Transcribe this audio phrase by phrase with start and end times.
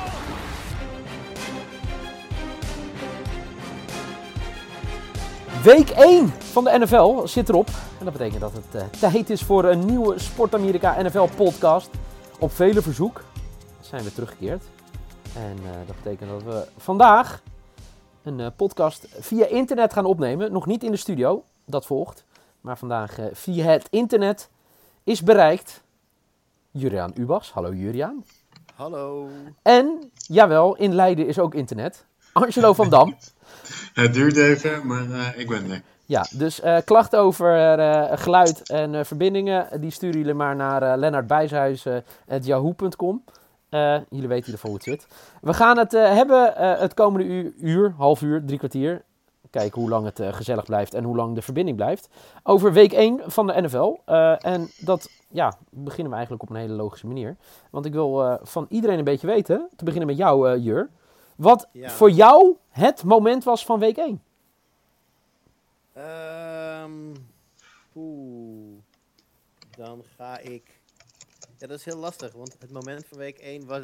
[5.63, 7.69] Week 1 van de NFL zit erop.
[7.99, 11.91] En dat betekent dat het eh, tijd is voor een nieuwe Sport Amerika NFL podcast.
[12.39, 13.25] Op vele verzoek
[13.81, 14.65] zijn we teruggekeerd.
[15.35, 17.43] En eh, dat betekent dat we vandaag
[18.23, 20.53] een eh, podcast via internet gaan opnemen.
[20.53, 22.25] Nog niet in de studio, dat volgt.
[22.61, 24.49] Maar vandaag eh, via het internet
[25.05, 25.83] is bereikt
[26.71, 27.53] Juriaan Ubas.
[27.53, 28.25] Hallo Juriaan.
[28.75, 29.29] Hallo.
[29.63, 32.05] En, jawel, in Leiden is ook internet.
[32.33, 33.15] Angelo van Dam.
[33.95, 35.83] Het duurt even, maar eh, ik ben er.
[36.07, 37.79] Ja, dus eh, klachten over
[38.19, 43.25] geluid en verbindingen, die sturen jullie maar naar uh, lennartbijshuis.yahoo.com.
[43.69, 45.07] Eh, jullie weten hiervoor hoe het zit.
[45.41, 49.03] We gaan het hebben het komende uur, uur, half uur, drie kwartier.
[49.51, 52.09] Kijken hoe lang het eh, gezellig blijft en hoe lang de verbinding blijft.
[52.43, 53.97] Over week 1 van de NFL.
[54.05, 57.37] Eh, en dat ja, beginnen we eigenlijk op een hele logische manier.
[57.71, 60.91] Want ik wil eh, van iedereen een beetje weten, te beginnen met jou Jur.
[61.37, 61.91] Wat Ja.
[61.91, 64.23] voor jou het moment was van week 1.
[65.93, 67.15] Ehm
[67.97, 68.79] Oeh.
[69.77, 70.81] Dan ga ik.
[71.59, 73.83] Ja, dat is heel lastig, want het moment van week 1 was,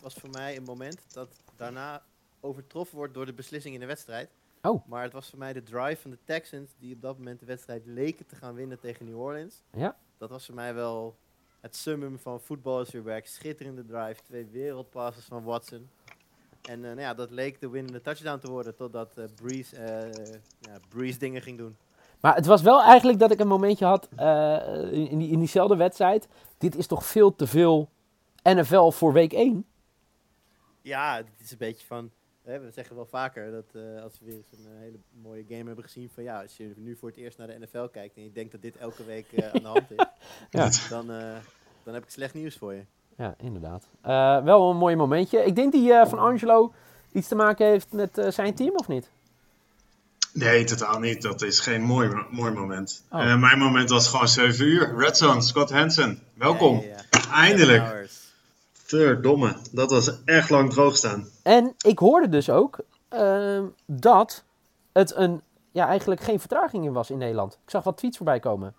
[0.00, 2.02] was voor mij een moment dat daarna
[2.40, 4.30] overtroffen wordt door de beslissing in de wedstrijd.
[4.68, 4.88] Oh.
[4.88, 7.46] Maar het was voor mij de drive van de Texans, die op dat moment de
[7.46, 9.62] wedstrijd leken te gaan winnen tegen New Orleans.
[9.72, 9.96] Ja.
[10.18, 11.16] Dat was voor mij wel
[11.60, 13.26] het summum van voetbal is weer werk.
[13.26, 15.88] Schitterende drive, twee wereldpasses van Watson.
[16.62, 20.34] En eh, nou ja, dat leek de winnende touchdown te worden, totdat eh Breeze, eh,
[20.60, 21.76] ja, Breeze dingen ging doen.
[22.20, 25.76] Maar het was wel eigenlijk dat ik een momentje had in, in, die, in diezelfde
[25.76, 26.28] wedstrijd.
[26.58, 27.88] Dit is toch veel te veel
[28.42, 29.66] NFL voor week 1?
[30.82, 32.10] Ja, het is een beetje van.
[32.46, 35.64] We zeggen wel vaker dat eh, als we weer eens een eh, hele mooie game
[35.64, 36.10] hebben gezien.
[36.14, 38.16] van ja, als je nu voor het eerst naar de NFL kijkt.
[38.16, 40.04] en je denkt dat dit elke week eh, aan de hand is.
[40.50, 40.70] Ja.
[40.88, 41.36] dan, eh,
[41.82, 42.82] dan heb ik slecht nieuws voor je.
[43.16, 43.86] Ja, inderdaad.
[44.00, 45.44] Eh, wel een mooi momentje.
[45.44, 46.72] Ik denk die eh, van Angelo
[47.12, 49.08] iets te maken heeft met eh, zijn team, of niet?
[50.32, 51.22] Nee, totaal niet.
[51.22, 53.04] Dat is geen mooi, mooi moment.
[53.10, 53.20] Oh.
[53.20, 54.94] Eh, mijn moment was gewoon 7 uur.
[54.98, 56.22] Red Zone, Scott Hansen.
[56.34, 56.80] Welkom.
[56.80, 57.32] Ja, ja, ja.
[57.32, 58.08] Eindelijk.
[58.86, 59.56] Verdomme.
[59.72, 61.28] Dat was echt lang droog staan.
[61.42, 64.44] En ik hoorde dus ook ehm, dat
[64.92, 65.42] het een,
[65.72, 67.52] ja, eigenlijk geen vertraging in was in Nederland.
[67.52, 68.74] Ik zag wat tweets voorbij komen.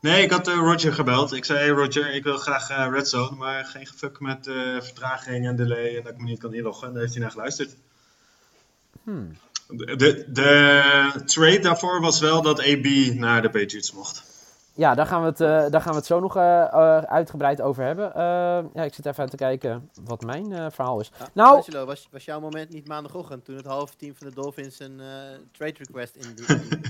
[0.00, 1.32] Nee, ik had eh, Roger gebeld.
[1.32, 3.36] Ik zei, hey Roger, ik wil graag eh, Red Zone.
[3.36, 6.86] Maar geen gefuck met eh, vertraging en delay en dat ik me niet kan inloggen.
[6.86, 7.76] En daar heeft hij naar geluisterd.
[9.02, 9.36] Hmm.
[9.68, 14.31] De, de, de trade daarvoor was wel dat AB naar de Patriots mocht.
[14.74, 17.60] Ja, daar gaan, we het, eh, daar gaan we het zo nog eh, eh, uitgebreid
[17.60, 18.14] over hebben.
[18.14, 18.22] Eh,
[18.74, 21.10] ja, ik zit even aan te kijken wat mijn eh, verhaal is.
[21.18, 24.34] Ah, Nou- Angelo, was, was jouw moment niet maandagochtend toen het halve team van de
[24.34, 25.00] Dolphins een
[25.52, 26.80] trade request indiende?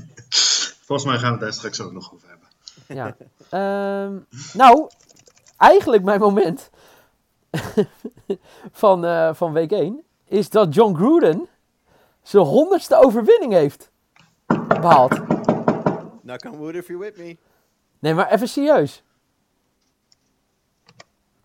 [0.86, 2.48] Volgens mij gaan we het daar straks ook nog over hebben.
[2.86, 3.16] Ja.
[3.50, 4.16] Ehm,
[4.52, 4.88] nou,
[5.56, 6.70] eigenlijk mijn moment
[8.72, 11.48] van, eh, van week 1 is dat John Gruden
[12.22, 13.90] zijn honderdste overwinning heeft
[14.80, 15.20] behaald.
[16.22, 17.36] Knock on wood if you're with me.
[17.98, 19.02] Nee, maar even serieus.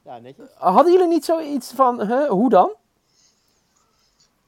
[0.04, 0.50] Ja, netjes.
[0.56, 2.76] Hadden jullie niet zoiets van, huh, hoe dan?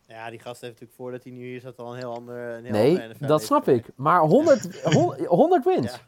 [0.08, 2.54] Ja, die gast heeft natuurlijk voordat hij nu hier zat al een heel ander...
[2.58, 3.86] Een heel Nee, ander dat snap ik.
[3.96, 5.92] Maar 100, hon- 100 wins.
[5.92, 6.00] Ja.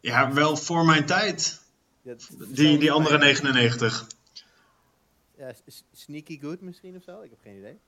[0.00, 1.62] Ja, wel voor mijn tijd.
[2.02, 2.14] Ja,
[2.48, 4.06] Die, die andere 99.
[5.36, 5.52] Ja,
[5.92, 7.20] sneaky good misschien of zo?
[7.20, 7.78] Ik heb geen idee.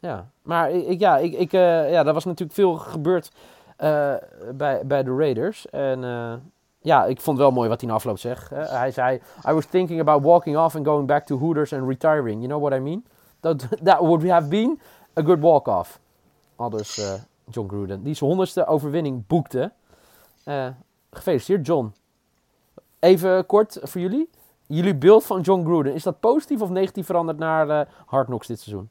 [0.00, 3.30] Ja, maar ik, ja, ik, ik, eh, ja, er was natuurlijk veel gebeurd
[3.76, 4.14] eh,
[4.54, 5.70] bij, bij de Raiders.
[5.70, 6.34] En eh,
[6.80, 8.50] ja, ik vond wel mooi wat hij na afloop zegt.
[8.50, 12.42] hij zei, I was thinking about walking off and going back to Hooters and retiring.
[12.42, 13.04] You know what I mean?
[13.40, 14.80] That, that would have been
[15.18, 15.98] a good walk-off.
[16.56, 17.18] Aldus
[17.50, 19.72] John Gruden, die zijn honderdste overwinning boekte.
[21.10, 21.94] Gefeliciteerd, John.
[22.98, 24.30] Even kort voor jullie.
[24.66, 28.60] Jullie beeld van John Gruden, is dat positief of negatief veranderd naar Hard Knocks dit
[28.60, 28.88] seizoen?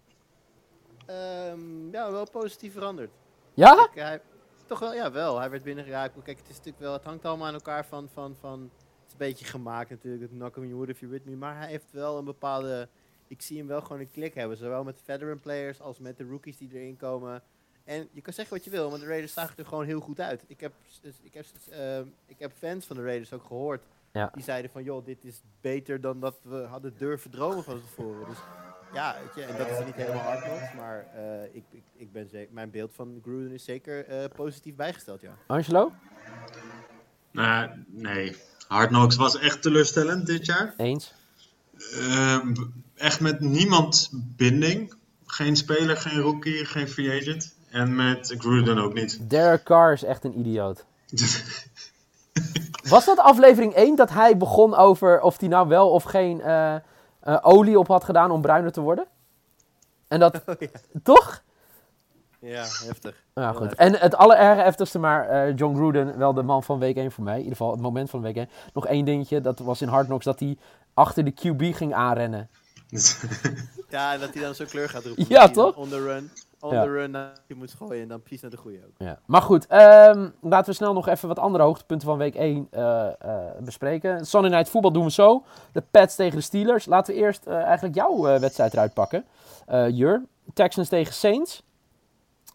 [1.06, 3.12] Ehm, ja, wel positief veranderd.
[3.54, 3.90] Ja?
[3.94, 4.22] Hij,
[4.66, 5.40] toch wel, ja, wel.
[5.40, 6.24] Hij werd binnengeraakt.
[6.24, 9.12] Kijk, het is natuurlijk wel, het hangt allemaal aan elkaar van, van, van het is
[9.12, 11.92] een beetje gemaakt natuurlijk, het knock on wood if you're with me, maar hij heeft
[11.92, 12.90] wel een bepaalde,
[13.28, 16.24] ik zie hem wel gewoon een klik hebben, zowel met veteran players als met de
[16.24, 17.44] rookies die erin komen.
[17.84, 20.20] En je kan zeggen wat je wil, maar de Raiders zagen er gewoon heel goed
[20.20, 20.44] uit.
[20.48, 23.86] Ik heb, dus- ik heb, ehm, ik heb fans van de Raiders ook gehoord.
[24.12, 24.30] Ja.
[24.34, 28.28] Die zeiden van, joh, dit is beter dan dat we hadden durven dromen van tevoren.
[28.28, 28.38] Dus
[28.96, 32.12] ja, weet je, en dat is niet helemaal hard nog, maar eh, ik, ik, ik
[32.12, 35.32] ben zeker, mijn beeld van Gruden is zeker eh, positief bijgesteld, ja.
[35.48, 35.92] Angelo?
[37.32, 38.36] Nou, nee.
[38.68, 40.74] Hard Knocks was echt teleurstellend dit jaar.
[40.78, 41.14] Eens.
[41.94, 42.54] Ehm,
[42.96, 44.94] echt met niemand binding.
[45.26, 47.56] Geen speler, geen rookie, geen free agent.
[47.70, 49.30] En met Gruden ook niet.
[49.30, 50.86] Derek Carr is echt een idioot.
[52.90, 56.42] Was dat aflevering 1 dat hij begon over of hij nou wel of geen
[57.26, 59.06] eh, olie op had gedaan om bruiner te worden?
[60.08, 60.68] En dat, Oh, ja.
[61.04, 61.44] toch?
[62.40, 63.24] ja, heftig.
[63.34, 63.60] Ja, goed.
[63.60, 63.80] heftig.
[63.80, 67.34] En het allerergste, maar eh, John Gruden, wel de man van week 1 voor mij.
[67.34, 68.50] In ieder geval het moment van week 1.
[68.74, 70.58] Nog één dingetje, dat was in Hard Knocks, dat hij
[70.94, 72.50] achter de QB ging aanrennen.
[73.90, 75.26] Ja, en dat hij dan zo'n kleur gaat roepen.
[75.28, 75.76] Ja, toch?
[75.76, 76.84] On the run, on Ja.
[76.84, 78.94] the run, naar je moet gooien en dan precies naar de goede ook.
[78.98, 79.20] Ja.
[79.26, 83.08] Maar goed, ehm, laten we snel nog even wat andere hoogtepunten van week 1 eh,
[83.20, 84.26] eh, bespreken.
[84.26, 85.44] Sunday Night Football doen we zo.
[85.72, 86.86] De Pats tegen de Steelers.
[86.86, 89.26] Laten we eerst eh, eigenlijk jouw eh, wedstrijd eruit pakken.
[89.66, 90.24] Eh Jur,
[90.54, 91.64] Texans tegen Saints.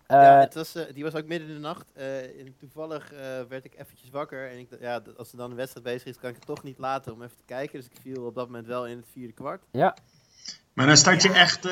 [0.07, 1.93] Eh, ja, het was, die was ook midden in de nacht.
[1.95, 3.19] eh, en toevallig eh,
[3.49, 4.51] werd ik eventjes wakker.
[4.51, 6.79] En ik, ja, als er dan een wedstrijd bezig is, kan ik het toch niet
[6.79, 7.79] laten om even te kijken.
[7.81, 9.63] Dus ik viel op dat moment wel in het vierde kwart.
[9.71, 9.97] ja,
[10.73, 11.65] Maar dan start je echt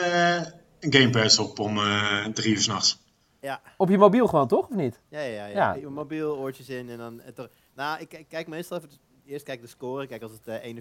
[0.80, 3.06] eh Game Pass op om eh drie uur s'nachts.
[3.40, 4.68] Ja, op je mobiel gewoon, toch?
[4.68, 5.00] Of niet?
[5.08, 5.26] ja, ja.
[5.26, 5.74] ja, Ja.
[5.74, 5.88] ja.
[5.90, 7.20] Mobiel, oortjes in en dan...
[7.20, 8.90] en toch- nou, ik, kijk- kijk meestal even...
[9.26, 10.06] Eerst kijk de score.
[10.06, 10.76] Kijk, als het eh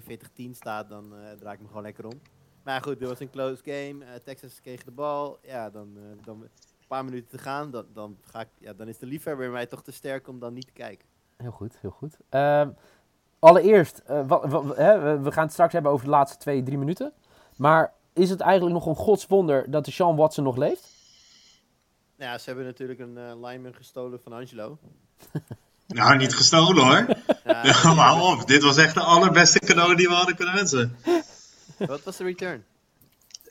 [0.48, 2.20] 41-10 staat, dan eh, draai ik me gewoon lekker om.
[2.62, 4.04] Maar goed, dit was een close game.
[4.04, 5.38] Eh, Texas kreeg de bal.
[5.42, 6.48] Ja, dan, eh, dan een
[6.88, 7.70] paar minuten te gaan.
[7.70, 10.38] Dan, dan, ga ik, ja, dan is de liefhebber in mij toch te sterk om
[10.38, 11.08] dan niet te kijken.
[11.36, 12.16] Heel goed, heel goed.
[12.28, 12.70] Ehm,
[13.38, 16.62] allereerst, eh, wat, wat- hè, we- we gaan het straks hebben over de laatste twee,
[16.62, 17.12] drie minuten.
[17.56, 20.96] Maar is het eigenlijk nog een godswonder dat de Sean Watson nog leeft?
[22.16, 24.78] Nou ja, ze hebben natuurlijk een eh lineman gestolen van Angelo.
[25.88, 27.06] Nou, niet gestolen hoor.
[27.44, 28.46] Ja, Ja, hou op.
[28.46, 30.96] Dit was echt de allerbeste cadeau die we hadden kunnen wensen.
[31.78, 32.64] wat was de return?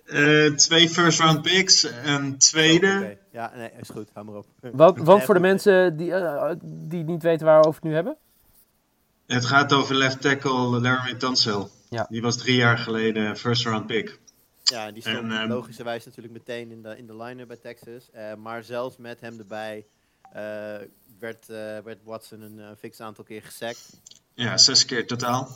[0.06, 3.00] Eh, twee first round picks, een tweede.
[3.04, 3.32] Oh.
[3.34, 4.10] Ja, nee, is goed.
[4.14, 4.46] Hou maar op.
[4.60, 7.96] Want, want voor de mensen die, eh, die niet weten waar we over het nu
[7.96, 8.18] hebben.
[9.26, 11.70] Het gaat over left tackle Laramie Tunsil.
[11.90, 12.06] Ja.
[12.10, 14.20] Die was drie jaar geleden first round pick.
[14.70, 18.12] Ja, die stond En, ehm, logischerwijs natuurlijk meteen in de, in de line-up bij Texas.
[18.12, 19.86] Eh, maar zelfs met hem erbij
[20.32, 20.42] eh,
[21.20, 24.02] werd, eh, werd Watson een fix aantal keer gesackt.
[24.34, 25.48] Ja, zes keer totaal.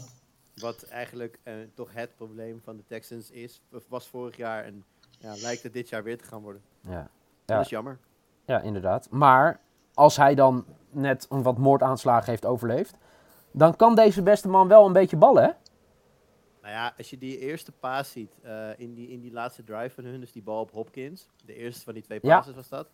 [0.56, 3.62] Wat eigenlijk eh, toch het probleem van de Texans is.
[3.88, 4.84] Was vorig jaar en
[5.20, 6.62] ja, lijkt het dit jaar weer te gaan worden.
[6.82, 7.10] Ja.
[7.46, 7.60] Dat Ja.
[7.60, 8.00] is jammer.
[8.46, 9.08] ja, inderdaad.
[9.10, 9.60] Maar
[9.94, 12.96] als hij dan net een wat moordaanslagen heeft overleefd,
[13.52, 15.50] dan kan deze beste man wel een beetje ballen, hè?
[16.62, 19.90] Nou ja, als je die eerste paas ziet eh, in, die, in die laatste drive
[19.90, 22.36] van hun, dus die bal op Hopkins, de eerste van die twee Ja.
[22.36, 22.88] passes was dat,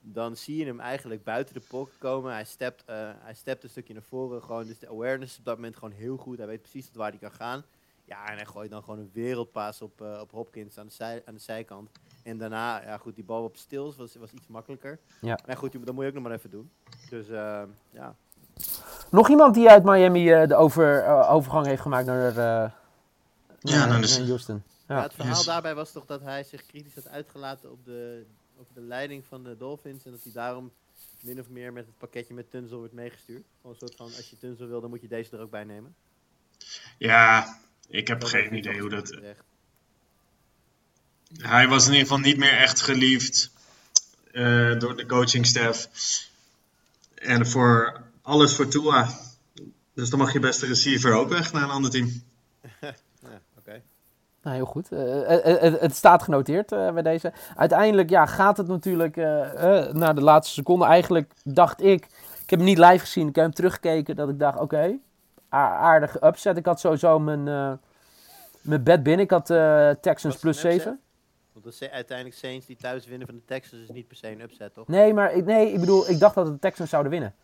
[0.00, 2.32] dan zie je hem eigenlijk buiten de pocket komen.
[2.32, 5.44] Hij stept, eh, hij stept een stukje naar voren, gewoon, dus de awareness is op
[5.44, 6.38] dat moment gewoon heel goed.
[6.38, 7.62] Hij weet precies tot waar hij kan gaan.
[8.04, 11.22] Ja, en hij gooit dan gewoon een wereldpaas op, eh, op Hopkins aan de, zij,
[11.24, 11.90] aan de zijkant.
[12.22, 14.98] En daarna, ja goed, die bal op stils was, was iets makkelijker.
[15.20, 15.38] Ja.
[15.46, 16.70] Maar goed, dat moet je ook nog maar even doen.
[17.10, 17.26] Dus
[17.90, 18.14] ja,
[19.10, 22.78] Nog iemand die uit Miami de over, overgang heeft gemaakt naar, naar,
[23.60, 24.62] Ja, naar de- naar Houston.
[24.88, 25.02] Ja, Ja.
[25.02, 25.44] het verhaal Yes.
[25.44, 28.24] daarbij was toch dat hij zich kritisch had uitgelaten op de,
[28.56, 30.04] op de leiding van de Dolphins.
[30.04, 30.72] En dat hij daarom
[31.20, 33.44] min of meer met het pakketje met Tunzel wordt meegestuurd.
[33.60, 35.64] Gewoon een soort van, als je Tunzel wil, dan moet je deze er ook bij
[35.64, 35.94] nemen.
[36.98, 37.58] Ja,
[37.88, 39.06] ik heb Dat geen is idee hoe dat...
[39.06, 39.42] terecht.
[41.36, 43.50] Hij was in ieder geval niet meer echt geliefd
[44.32, 45.88] eh, door de coachingstaff.
[47.14, 49.18] En voor alles voor Tua.
[49.94, 52.22] Dus dan mag je beste receiver ook weg naar een ander team.
[54.42, 54.92] Nou, heel goed.
[54.92, 57.32] Eh, eh, eh, het staat genoteerd bij deze.
[57.56, 59.16] Uiteindelijk ja, gaat het natuurlijk
[59.92, 60.84] naar de laatste seconde.
[60.84, 62.04] Eigenlijk dacht ik,
[62.42, 64.98] ik heb hem niet live gezien, ik heb hem teruggekeken, dat ik dacht, oké,
[65.54, 66.56] a- aardige upset.
[66.56, 67.44] Ik had sowieso mijn,
[68.60, 69.24] mijn bed binnen.
[69.24, 69.46] Ik had
[70.02, 70.82] Texans plus een upset?
[70.82, 71.00] 7.
[71.52, 74.74] Want uiteindelijk Saints die thuis winnen van de Texans is niet per se een upset,
[74.74, 74.88] toch?
[74.88, 77.34] Nee, maar ik, nee, ik bedoel, ik dacht dat de Texans zouden winnen.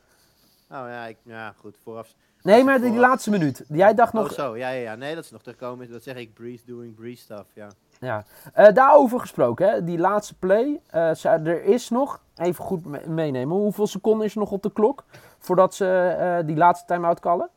[0.69, 2.15] Nou ja, ik, ja goed, vooraf.
[2.47, 3.65] Nee, maar die, die laatste minuut.
[3.69, 4.95] Jij dacht nog, Oh zo, ja, ja, ja.
[4.95, 5.91] Nee, dat is nog terugkomen.
[5.91, 7.69] Dat zeg ik, Breeze doing Breeze stuff, ja.
[8.01, 10.81] Ja, Eh, daarover gesproken, hè, die laatste play.
[10.87, 14.73] eh, er is nog, even goed me- meenemen, hoeveel seconden is er nog op de
[14.73, 15.05] klok
[15.39, 15.87] voordat ze
[16.19, 17.49] eh, die laatste time-out callen?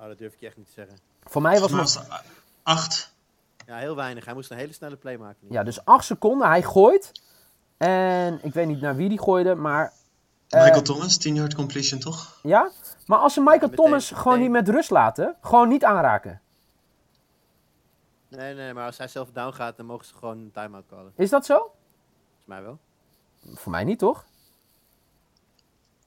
[0.00, 0.98] Oh, dat durf ik je echt niet te zeggen.
[1.24, 2.20] Voor mij was het nog,
[2.62, 3.14] acht.
[3.66, 4.24] Ja, heel weinig.
[4.24, 5.46] Hij moest een hele snelle play maken.
[5.48, 6.48] ja, dus 8 seconden.
[6.48, 7.12] Hij gooit.
[7.76, 9.92] En ik weet niet naar wie die gooide, maar
[10.50, 12.38] Michael Thomas, 10 yard completion toch?
[12.42, 12.70] ja.
[13.06, 16.40] Maar als ze Michael Thomas gewoon niet met rust laten, gewoon niet aanraken.
[18.28, 21.12] Nee, nee, maar als hij zelf down gaat, dan mogen ze gewoon een time-out callen.
[21.16, 21.56] Is dat zo?
[21.56, 21.72] Volgens
[22.44, 22.78] mij wel.
[23.54, 24.24] Voor mij niet, toch?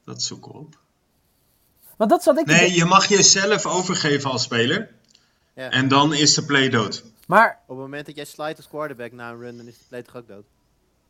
[0.04, 0.80] Dat zoeken we op.
[1.96, 4.92] Want dat zat ik Nee, je mag jezelf overgeven als speler.
[5.54, 5.70] Ja.
[5.70, 7.04] En dan is de play dood.
[7.28, 9.84] Maar Op het moment dat jij slide als quarterback na een run, dan is de
[9.88, 10.46] play toch ook dood.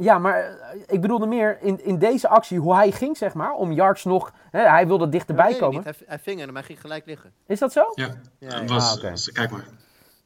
[0.01, 3.51] Ja, maar eh, ik bedoelde meer in, in deze actie hoe hij ging, zeg maar,
[3.53, 4.31] om yards nog.
[4.51, 5.75] Hè, hij wilde dichterbij ik komen.
[5.75, 5.83] niet.
[5.83, 7.31] Hij, hij ving hem, maar hij ging gelijk liggen.
[7.47, 7.91] Is dat zo?
[7.95, 8.65] Ja, Ja, ja.
[8.65, 9.65] was, Ah, was- kijk maar.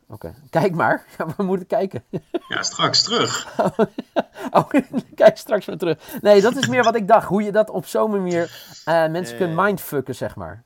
[0.08, 1.06] Oké, kijk maar.
[1.18, 2.03] Ja, we moeten kijken.
[2.50, 3.48] Ja, straks terug.
[4.51, 4.70] Oh,
[5.15, 5.98] kijk straks weer terug.
[6.22, 7.27] Nee, dat is meer wat ik dacht.
[7.27, 9.63] Hoe je dat op zo'n manier eh, mensen kunt Eh.
[9.63, 10.63] mindfucken, zeg maar.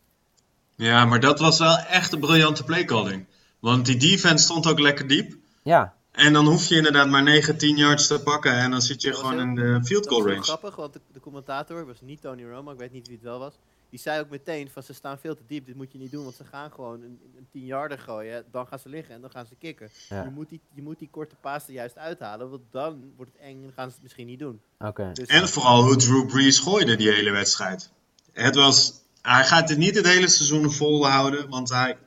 [0.75, 3.25] Ja, maar dat was wel echt een briljante playcalling.
[3.59, 5.33] Want die defense stond ook lekker diep.
[5.63, 8.51] Ja, En dan hoef je inderdaad maar 9, 10 yards te pakken.
[8.53, 10.41] En dan zit je Dat gewoon heel- in de field goal range.
[10.43, 13.39] grappig, want de, de commentator was niet Tony Romo, ik weet niet wie het wel
[13.39, 13.53] was.
[13.89, 16.23] Die zei ook meteen van ze staan veel te diep, dit moet je niet doen,
[16.23, 19.29] want ze gaan gewoon een, een 10 yarder gooien, dan gaan ze liggen en dan
[19.31, 19.89] gaan ze kicken.
[20.09, 20.23] Ja.
[20.23, 23.41] Je, moet die, je moet die korte paas er juist uithalen, want dan wordt het
[23.41, 24.61] eng en dan gaan ze het misschien niet doen.
[24.79, 25.09] oké.
[25.13, 27.91] Dus, En vooral hoe Drew Brees gooide die hele wedstrijd.
[28.33, 31.97] Het was, hij gaat het niet het hele seizoen volhouden, want hij,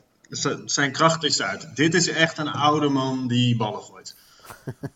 [0.64, 1.76] zijn kracht is uit.
[1.76, 4.16] Dit is echt een oude man die ballen gooit.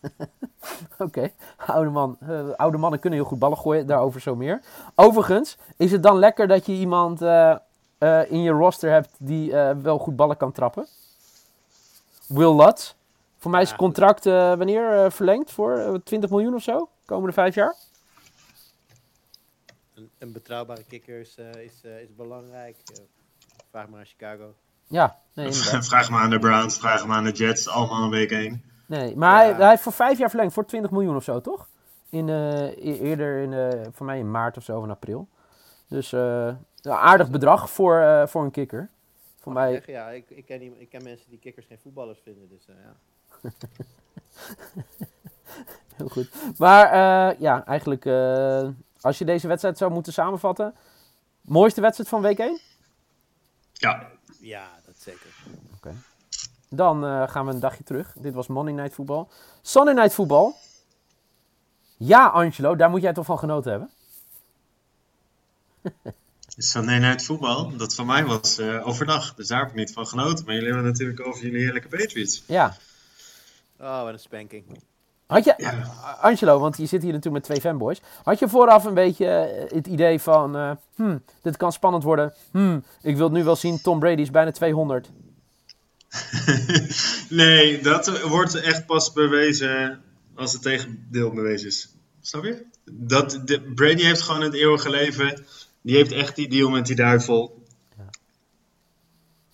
[0.97, 4.61] Oké, oude, man, eh, oude mannen kunnen heel goed ballen gooien, daarover zo meer.
[4.95, 7.55] Overigens, is het dan lekker dat je iemand eh,
[7.97, 10.87] eh, in je roster hebt die eh, wel goed ballen kan trappen?
[12.27, 12.93] Will Lutz.
[13.37, 16.89] Voor mij is het contract eh, wanneer eh, verlengd voor eh, 20 miljoen of zo?
[17.05, 17.75] Komende vijf jaar?
[19.93, 22.77] een, een betrouwbare kicker is, eh, is, is belangrijk.
[23.69, 24.55] Vraag maar aan Chicago.
[24.87, 25.51] Ja, nee,
[25.91, 28.63] vraag maar aan de Browns, vraag maar aan de Jets, allemaal een week één.
[28.85, 29.55] Nee, maar hij, Ja.
[29.55, 31.67] hij heeft voor vijf jaar verlengd, voor 20 miljoen of zo, toch?
[32.09, 35.27] In, eh, e- eerder, in, eh, voor mij in maart of zo, of in april.
[35.87, 36.47] Dus eh,
[36.81, 38.89] een aardig bedrag voor, eh, voor een kikker.
[39.39, 41.65] Voor Mag ik mij, zeggen, ja, ik, ik, ken iemand- ik ken mensen die kikkers
[41.65, 42.95] geen voetballers vinden, dus eh, ja.
[45.95, 46.29] heel goed.
[46.57, 48.67] Maar eh, ja, eigenlijk, eh,
[49.01, 50.75] als je deze wedstrijd zou moeten samenvatten.
[51.41, 52.59] Mooiste wedstrijd van week 1?
[53.73, 54.07] Ja,
[54.45, 55.35] Ja, dat zeker.
[56.69, 58.13] Dan eh, gaan we een dagje terug.
[58.17, 59.25] Dit was Monday Night Football.
[59.61, 60.53] Sunday Night Football.
[61.97, 63.89] Ja, Angelo, daar moet jij toch van genoten hebben?
[66.57, 69.35] Sunday Night voetbal, dat van mij was eh, overdag.
[69.35, 70.45] Dus daar heb ik niet van genoten.
[70.45, 72.43] Maar jullie hebben natuurlijk over jullie heerlijke Patriots.
[72.47, 72.77] Ja.
[73.79, 74.83] Oh, wat een spanking.
[75.27, 75.93] Had je, Ja.
[76.21, 78.01] Angelo, want je zit hier natuurlijk met twee fanboys.
[78.23, 82.33] Had je vooraf een beetje eh, het idee van, eh, hmm, dit kan spannend worden.
[82.51, 85.09] Hmm, ik wil het nu wel zien, Tom Brady is bijna 200.
[87.29, 90.01] nee, dat wordt echt pas bewezen
[90.35, 91.89] als het tegendeel bewezen is.
[92.21, 92.65] Snap je?
[92.91, 95.45] Dat, de, Brady heeft gewoon het eeuwige leven.
[95.81, 97.63] Die heeft echt die deal met die duivel.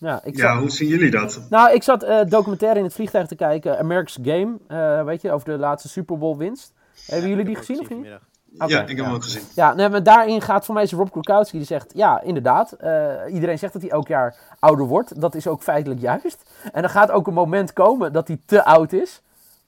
[0.02, 1.42] Ja, ik Ja, zat, hoe zien jullie dat?
[1.50, 5.32] nou, ik zat eh, documentaire in het vliegtuig te kijken, America's Game, eh, weet je,
[5.32, 6.74] over de laatste Super Bowl winst.
[7.06, 7.90] Hebben jullie die gezien of niet?
[7.90, 8.22] vanmiddag.
[8.54, 9.04] Ja, ik heb ja.
[9.04, 9.42] hem ook gezien.
[9.56, 13.14] Ja, nee, maar daarin gaat voor mij is Rob Gronkowski die zegt, ja, inderdaad, eh,
[13.34, 15.22] iedereen zegt dat hij elk jaar ouder wordt.
[15.22, 16.44] Dat is ook feitelijk juist.
[16.74, 19.22] En er gaat ook een moment komen dat hij te oud is.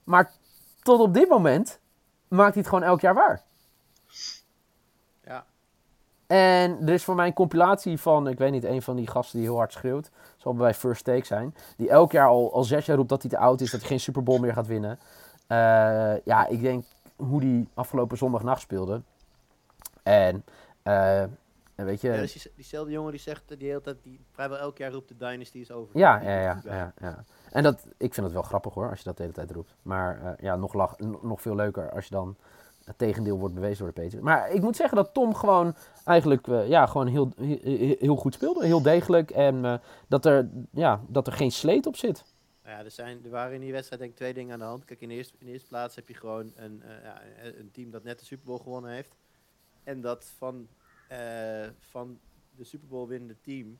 [0.04, 0.30] Maar
[0.82, 1.78] tot op dit moment
[2.28, 3.42] maakt hij het gewoon elk jaar waar.
[6.34, 9.38] En er is voor mij een compilatie van, ik weet niet, een van die gasten
[9.38, 10.10] die heel hard schreeuwt.
[10.36, 11.54] Zal bij First Take zijn.
[11.76, 13.88] Die elk jaar al, al zes jaar roept dat hij te oud is, dat hij
[13.88, 14.98] geen Super Bowl meer gaat winnen.
[15.46, 15.56] Eh,
[16.24, 16.84] ja, ik denk
[17.16, 19.00] hoe die afgelopen zondagnacht speelde.
[20.02, 20.44] En,
[20.82, 21.20] eh,
[21.74, 22.08] en weet je...
[22.08, 25.08] Ja, dus die- diezelfde jongen die zegt die hele tijd, die vrijwel elk jaar roept
[25.08, 25.98] de Dynasty is over.
[25.98, 27.24] Ja, ja, ja, ja, ja.
[27.52, 29.74] En dat, ik vind het wel grappig hoor, als je dat de hele tijd roept.
[29.82, 32.36] Maar eh, ja, nog, lach, nog veel leuker als je dan
[32.84, 34.24] het tegendeel wordt bewezen door de Patriots.
[34.24, 35.74] Maar ik moet zeggen dat Tom gewoon
[36.04, 37.32] eigenlijk eh, ja, gewoon heel,
[37.98, 38.66] heel, goed speelde.
[38.66, 39.30] Heel degelijk.
[39.30, 39.74] En eh,
[40.08, 42.24] dat, er, ja, dat er geen sleet op zit.
[42.64, 44.64] Nou Ja, er, zijn, er waren in die wedstrijd denk ik twee dingen aan de
[44.64, 44.84] hand.
[44.84, 47.20] Kijk, in de eerste, in eerste plaats heb je gewoon een, eh, ja,
[47.58, 49.16] een- team dat net de Super Bowl gewonnen heeft.
[49.82, 50.68] En dat van,
[51.78, 52.18] van
[52.56, 53.78] de Super Bowl winnende team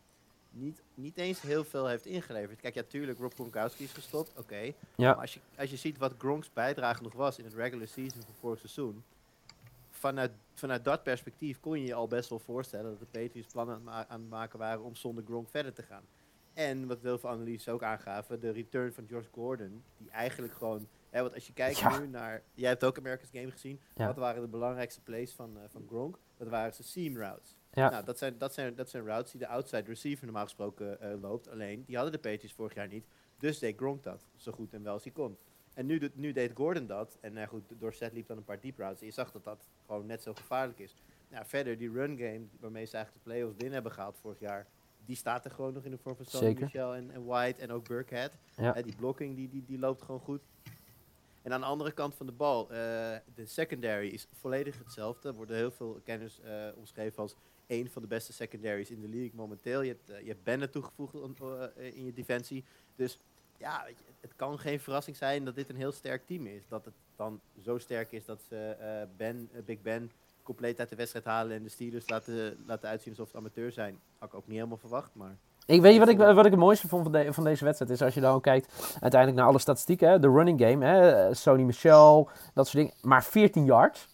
[0.54, 2.61] niet, niet eens heel veel heeft ingeleverd.
[2.61, 4.56] Kijk, ja, tuurlijk, Rob Gronkowski is gestopt, oké.
[4.56, 4.73] Ja.
[4.96, 8.23] Maar als je, als je ziet wat Gronk's bijdrage nog was in het regular season
[8.23, 9.04] van vorig seizoen.
[9.90, 13.82] Vanuit, vanuit dat perspectief kon je je al best wel voorstellen dat de Patriots plannen
[13.84, 16.02] aan, aan het maken waren om zonder Gronk verder te gaan.
[16.54, 19.82] En wat veel van analyses ook aangaven, de return van Josh Gordon.
[19.99, 20.88] Die eigenlijk gewoon.
[21.11, 21.99] Hè, want als je kijkt Ja.
[21.99, 22.42] nu naar.
[22.54, 23.80] Jij hebt ook America's Game gezien.
[23.94, 24.06] Ja.
[24.06, 26.18] Wat waren de belangrijkste plays van, eh, van Gronk?
[26.37, 27.54] Dat waren zijn seam routes.
[27.74, 27.90] Ja.
[27.90, 31.20] Nou, dat zijn, dat, zijn, dat zijn routes die de outside receiver normaal gesproken eh,
[31.20, 31.48] loopt.
[31.48, 33.06] Alleen, die hadden de Patriots vorig jaar niet.
[33.38, 34.26] Dus deed Gronk dat.
[34.36, 35.36] Zo goed en wel als hij kon.
[35.74, 37.18] En nu, nu deed Gordon dat.
[37.20, 39.00] En nou goed, door Seth liep dan een paar deep routes.
[39.00, 40.94] En je zag dat dat gewoon net zo gevaarlijk is.
[41.28, 44.66] Nou, verder, die run game waarmee ze eigenlijk de playoffs binnen hebben gehaald vorig jaar.
[45.04, 46.64] Die staat er gewoon nog in de vorm van Zeker.
[46.64, 48.36] Michel en, en White en ook Burkhead.
[48.56, 48.72] Ja.
[48.72, 50.42] Die blocking die, die, die loopt gewoon goed.
[51.42, 52.76] En aan de andere kant van de bal, eh,
[53.34, 55.28] de secondary is volledig hetzelfde.
[55.28, 57.36] Er worden heel veel kenners eh, omschreven als
[57.66, 59.83] een van de beste secondaries in de league momenteel.
[59.83, 60.11] Je hebt,
[60.44, 62.64] eh, je toegevoegd eh, in je defensie.
[62.97, 63.18] Dus
[63.59, 66.62] ja, weet je, het kan geen verrassing zijn dat dit een heel sterk team is.
[66.68, 70.11] Dat het dan zo sterk is dat ze eh, ben, eh, Big Ben
[70.42, 73.99] compleet uit de wedstrijd halen en de Steelers laten, laten uitzien alsof het amateur zijn.
[74.18, 76.88] Had ik ook niet helemaal verwacht, maar Ik weet wat ik, wat ik het mooiste
[76.88, 80.30] vond van, van deze wedstrijd is als je dan kijkt uiteindelijk naar alle statistieken, de
[80.30, 84.09] running game, hè, Sony Michel, dat soort dingen, maar 14 yards.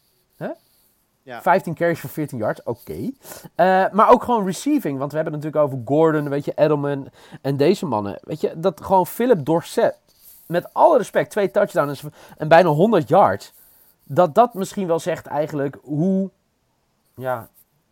[1.30, 1.37] Hè?
[1.37, 1.42] Ja.
[1.42, 3.10] 15 carries voor 14 yards, oké.
[3.54, 7.08] Eh, maar ook gewoon receiving, want we hebben het natuurlijk over Gordon, weet je, Edelman
[7.42, 8.18] en deze mannen.
[8.22, 9.99] Weet je, dat gewoon Philip Dorset,
[10.46, 12.02] met alle respect, twee touchdowns
[12.37, 13.52] en bijna 100 yards,
[14.04, 16.30] dat dat misschien wel zegt eigenlijk hoe,
[17.14, 17.49] ja,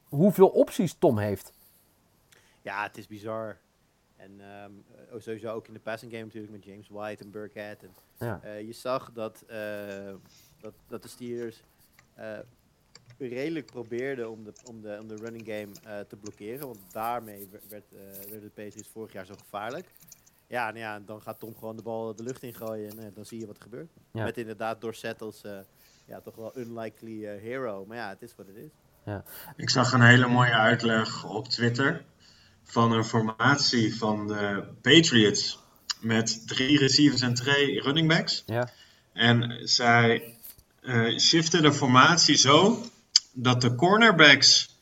[0.09, 1.52] hoeveel opties Tom heeft.
[2.62, 3.57] Ja, het is bizar.
[4.16, 7.83] En eh, sowieso ook in de passing game natuurlijk met James White en Burkhead.
[7.83, 8.40] En, Ja.
[8.42, 9.45] eh, je zag dat,
[10.61, 11.62] dat, dat de Steelers
[13.18, 16.66] redelijk probeerden om de, om de, om de running game eh, te blokkeren.
[16.66, 19.87] Want daarmee werd, werd, eh, werden de Patriots vorig jaar zo gevaarlijk.
[20.46, 23.25] Ja, nou ja, dan gaat Tom gewoon de bal de lucht ingooien en eh, dan
[23.25, 23.90] zie je wat er gebeurt.
[24.12, 24.25] Ja.
[24.25, 25.58] Met inderdaad Dorset als eh,
[26.06, 27.84] ja, toch wel unlikely hero.
[27.87, 28.70] Maar ja, het is wat het is.
[29.56, 32.04] Ik zag een hele mooie uitleg op Twitter
[32.64, 35.58] van een formatie van de Patriots
[36.00, 38.42] met drie receivers en twee running backs.
[38.46, 38.70] Ja.
[39.12, 40.38] En zij
[40.80, 42.82] eh shiften de formatie zo
[43.42, 44.76] dat de cornerbacks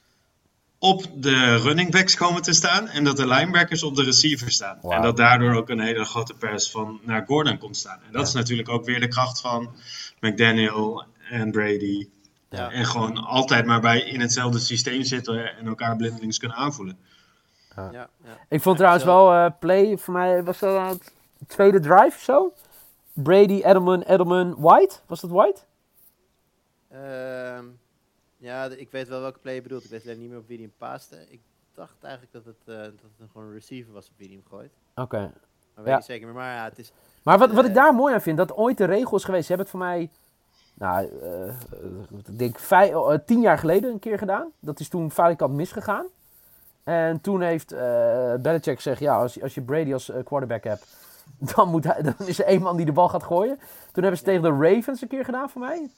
[0.79, 4.79] op de running backs komen te staan en dat de linebackers op de receivers staan.
[4.83, 7.99] En dat daardoor ook een hele grote pass van naar Gordon komt staan.
[8.07, 8.27] En dat Ja.
[8.27, 9.75] is natuurlijk ook weer de kracht van
[10.21, 12.09] McDaniel en Brady.
[12.51, 12.71] Ja.
[12.71, 16.99] En gewoon altijd maar bij in hetzelfde systeem zitten en elkaar blindelings kunnen aanvoelen.
[17.77, 18.09] Ja, ja.
[18.49, 21.13] Ik vond trouwens wel eh, play, voor mij was dat aan het
[21.47, 22.53] tweede drive of zo.
[23.13, 24.97] Brady, Edelman, Edelman, White.
[25.07, 25.61] Was dat White?
[26.91, 27.65] Ehm,
[28.37, 29.85] ja, ik weet wel welke play je bedoelt.
[29.85, 31.17] Ik weet alleen niet meer op wie die hem paaste.
[31.29, 31.41] Ik
[31.75, 34.37] dacht eigenlijk dat het, eh, dat het een, gewoon een receiver was op wie die
[34.37, 34.73] hem gooit.
[34.95, 35.19] Oké.
[35.19, 35.31] Maar
[35.75, 35.97] weet Ja.
[35.97, 36.35] niet zeker meer.
[36.37, 36.93] Maar ja, het is...
[37.23, 37.77] Maar wat, wat ik Eh.
[37.77, 39.47] daar mooi aan vind, dat ooit de regel is geweest.
[39.47, 40.11] Ze hebben het voor mij,
[40.75, 41.55] nou, eh,
[42.27, 44.53] ik denk vijf, tien jaar geleden een keer gedaan.
[44.61, 46.07] Dat is toen valikant misgegaan.
[46.85, 50.97] En toen heeft eh Belichick gezegd, ja, als, je- als je Brady als quarterback hebt,
[51.55, 53.57] dan, moet hij, dan is er één man die de bal gaat gooien.
[53.93, 55.89] Toen hebben ze tegen de Ravens een keer gedaan voor mij.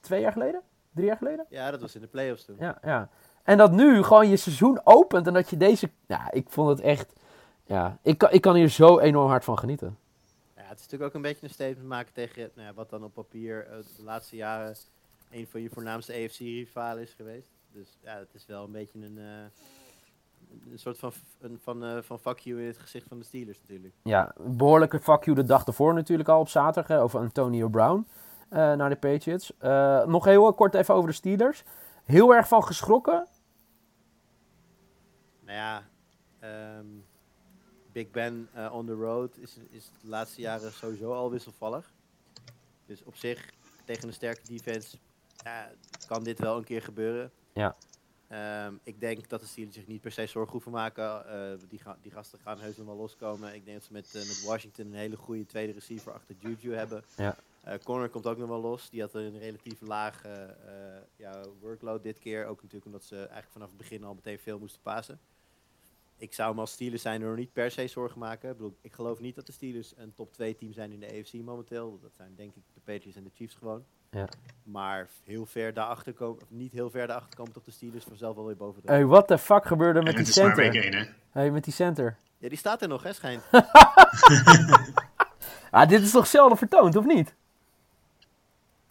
[0.00, 0.60] Twee jaar geleden?
[0.96, 1.46] Drie jaar geleden?
[1.48, 2.56] Ja, dat was in de playoffs toen.
[2.58, 3.08] Ja, ja.
[3.42, 5.90] En dat nu gewoon je seizoen opent en dat je deze...
[6.06, 7.12] Ja, ik vond het echt...
[7.64, 9.98] Ja, ik kan, ik kan hier zo enorm hard van genieten.
[10.56, 13.04] Ja, het is natuurlijk ook een beetje een statement maken tegen nou ja, wat dan
[13.04, 14.76] op papier eh, de laatste jaren
[15.30, 17.50] een van je voornaamste AFC-rivalen is geweest.
[17.72, 22.02] Dus ja, het is wel een beetje een, eh, een soort van, een, van, eh,
[22.02, 23.94] van fuck you in het gezicht van de Steelers natuurlijk.
[24.02, 27.68] Ja, een behoorlijke fuck you de dag ervoor natuurlijk al op zaterdag hè, over Antonio
[27.68, 28.06] Brown
[28.48, 29.52] naar de Patriots.
[29.58, 31.62] Eh, nog heel kort even over de Steelers.
[32.04, 33.26] Heel erg van geschrokken.
[35.40, 35.82] Nou ja,
[36.38, 36.86] ehm,
[37.92, 41.92] Big Ben eh, on the road is, is de laatste jaren sowieso al wisselvallig.
[42.86, 43.50] Dus op zich,
[43.84, 44.96] tegen een sterke defense,
[45.44, 45.70] ja,
[46.06, 47.30] kan dit wel een keer gebeuren.
[47.52, 47.76] Ja.
[48.28, 51.26] Ehm, ik denk dat de Steelers zich niet per se zorgen hoeven maken.
[51.28, 53.54] Eh, die, ga- die gasten gaan heus nog wel loskomen.
[53.54, 56.74] Ik denk dat ze met, eh, met Washington een hele goede tweede receiver achter Juju
[56.74, 57.04] hebben.
[57.16, 57.36] Ja.
[57.66, 58.90] Eh, Corner komt ook nog wel los.
[58.90, 62.46] Die had een relatief lage eh, ja, workload dit keer.
[62.46, 65.20] Ook natuurlijk omdat ze eigenlijk vanaf het begin al meteen veel moesten pasen.
[66.16, 68.50] Ik zou hem als Steelers zijn er nog niet per se zorgen maken.
[68.50, 71.06] Ik, bedoel, ik geloof niet dat de Steelers een top 2 team zijn in de
[71.06, 71.98] AFC momenteel.
[72.02, 73.84] Dat zijn denk ik de Patriots en de Chiefs gewoon.
[74.10, 74.28] Ja.
[74.62, 78.34] Maar heel ver daarachter komen, of niet heel ver daarachter komen toch de Steelers vanzelf
[78.34, 80.56] wel weer boven de Hey, what the fuck gebeurde En met die het is maar
[80.56, 80.92] week center?
[80.92, 81.12] 1, hè?
[81.30, 82.18] Hey, met die center.
[82.38, 83.42] Ja, die staat er nog, hè, schijnt.
[85.70, 87.34] Ah, dit is toch zelden vertoond, of niet?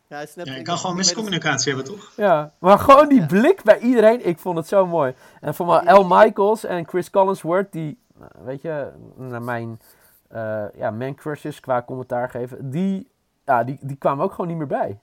[0.07, 2.11] Ja, hij snapt- Ja, je ik- kan gewoon miscommunicatie hebben, toch?
[2.15, 3.25] Ja, maar gewoon die Ja.
[3.25, 5.13] blik bij iedereen, ik vond het zo mooi.
[5.41, 9.79] En voor mij Al Michaels en Chris Collinsworth, die, nou, weet je, naar mijn
[10.27, 13.09] eh ja, man crushes qua commentaar geven, die,
[13.45, 14.99] ja, die, die kwamen ook gewoon niet meer bij.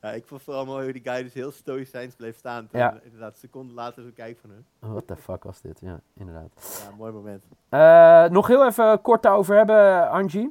[0.00, 2.68] Ja, ik vond vooral mooi hoe die guy dus heel stoïcijns bleef staan.
[2.68, 2.98] Toen, Ja.
[3.02, 4.64] Inderdaad, seconden later zo kijk van hun.
[4.92, 5.80] What the fuck was dit?
[5.80, 6.80] Ja, inderdaad.
[6.90, 7.44] Ja, mooi moment.
[7.68, 10.50] Eh, nog heel even kort daarover hebben, Angie.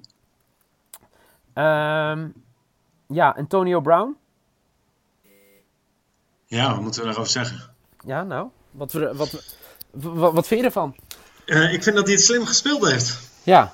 [1.59, 2.27] Ehm,
[3.07, 4.17] ja, Antonio Brown.
[6.45, 7.61] Ja, wat moeten we daarover zeggen?
[8.05, 9.43] Ja, nou, wat, wat,
[9.91, 10.95] wat, wat, vind je ervan?
[11.45, 13.17] Eh, ik vind dat hij het slim gespeeld heeft.
[13.43, 13.73] Ja,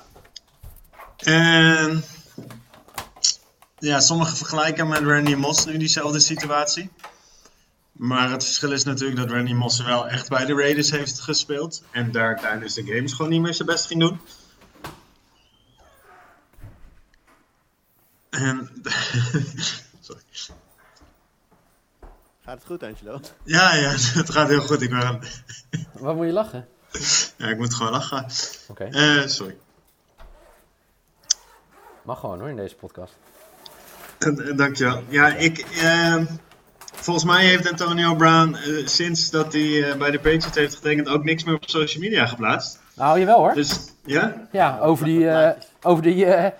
[1.16, 2.04] En
[3.78, 6.90] ja, sommigen vergelijken met Randy Moss nu diezelfde situatie.
[7.92, 11.82] Maar het verschil is natuurlijk dat Randy Moss wel echt bij de Raiders heeft gespeeld.
[11.90, 14.20] En daar tijdens de games gewoon niet meer zijn best ging doen.
[18.30, 18.70] En.
[20.00, 20.20] Sorry.
[22.44, 23.20] Gaat het goed, Angelo?
[23.44, 24.82] Ja, ja, het gaat heel goed.
[24.82, 25.20] Ik, ben,
[25.92, 26.66] wat moet je lachen?
[27.36, 28.26] ja, ik moet gewoon lachen.
[28.68, 29.56] Oké, Eh, sorry.
[32.02, 33.12] mag gewoon hoor in deze podcast.
[34.18, 35.02] Eh, Dankjewel.
[35.08, 35.58] Ja, ik.
[35.58, 36.24] ehm,
[36.78, 41.08] volgens mij heeft Antonio Brown eh, sinds dat hij eh, bij de Patriots heeft getekend
[41.08, 42.78] ook niks meer op social media geplaatst.
[42.94, 43.54] Nou, jawel hoor.
[43.54, 46.50] Dus ja, Ja, over die, eh, over die eh,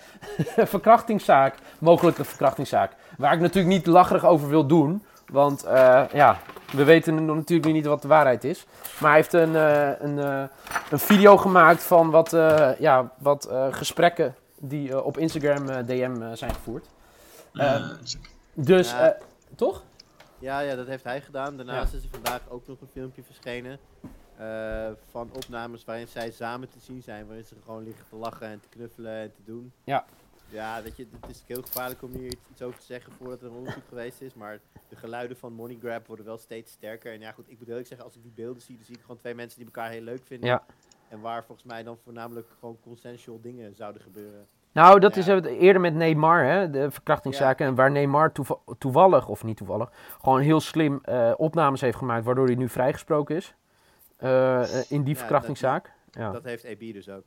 [0.75, 2.93] verkrachtingszaak, mogelijke verkrachtingszaak.
[3.19, 5.05] Waar ik natuurlijk niet lacherig over wil doen.
[5.33, 6.39] Want eh, ja,
[6.73, 8.67] we weten natuurlijk niet wat de waarheid is.
[9.01, 10.43] Maar hij heeft een, eh, een, eh,
[10.91, 16.23] een video gemaakt van wat, eh, ja, wat eh, gesprekken die eh, op Instagram DM
[16.23, 16.87] eh, zijn gevoerd.
[18.55, 19.11] Dus, Ja.
[19.11, 19.23] eh,
[19.57, 19.83] toch?
[20.39, 21.57] Ja, ja, dat heeft hij gedaan.
[21.57, 23.79] Daarnaast is er vandaag ook nog een filmpje verschenen.
[24.39, 27.27] Eh, van opnames waarin zij samen te zien zijn.
[27.27, 29.73] Waarin ze gewoon liggen te lachen en te knuffelen en te doen.
[29.85, 30.05] Ja.
[30.49, 33.47] Ja, weet je, het is heel gevaarlijk om hier iets, over te zeggen voordat er
[33.47, 34.35] een onderzoek geweest is.
[34.35, 37.13] Maar de geluiden van Money Grab worden wel steeds sterker.
[37.13, 39.01] En ja, goed, ik moet eerlijk zeggen, als ik die beelden zie, dan zie ik
[39.01, 40.49] gewoon twee mensen die elkaar heel leuk vinden.
[40.49, 40.63] Ja.
[41.09, 44.47] En waar volgens mij dan voornamelijk gewoon consensual dingen zouden gebeuren.
[44.73, 45.21] Nou, dat Ja.
[45.21, 47.67] is eerder met Neymar, hè, de verkrachtingszaken.
[47.67, 52.25] En waar Neymar toeva- toevallig, of niet toevallig, gewoon heel slim eh, opnames heeft gemaakt,
[52.25, 53.55] waardoor hij nu vrijgesproken is.
[54.17, 55.93] Eh, eh, in die Ja, verkrachtingszaak.
[56.11, 56.31] Ja.
[56.31, 57.25] Dat heeft AB dus ook.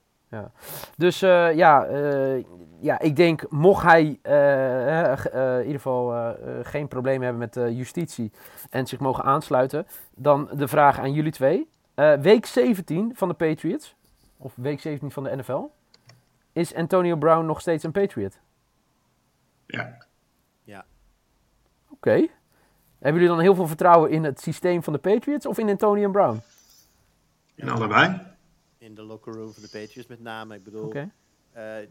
[0.98, 2.44] Dus eh, ja, eh,
[2.80, 8.32] ja, ik denk, mocht hij in ieder geval geen probleem hebben met justitie
[8.70, 11.70] en zich mogen aansluiten, dan de vraag aan jullie twee.
[12.00, 13.96] Eh, week 17 van de Patriots,
[14.38, 15.64] of week 17 van de NFL,
[16.52, 18.40] is Antonio Brown nog steeds een Patriot?
[20.64, 20.86] ja.
[21.90, 22.28] Oké.
[23.00, 26.10] Hebben jullie dan heel veel vertrouwen in het systeem van de Patriots of in Antonio
[26.12, 26.42] Brown?
[27.60, 28.22] In allebei.
[28.78, 30.56] In de locker room van de Patriots met name.
[30.56, 31.12] Ik bedoel, Oké.
[31.52, 31.90] Eh, het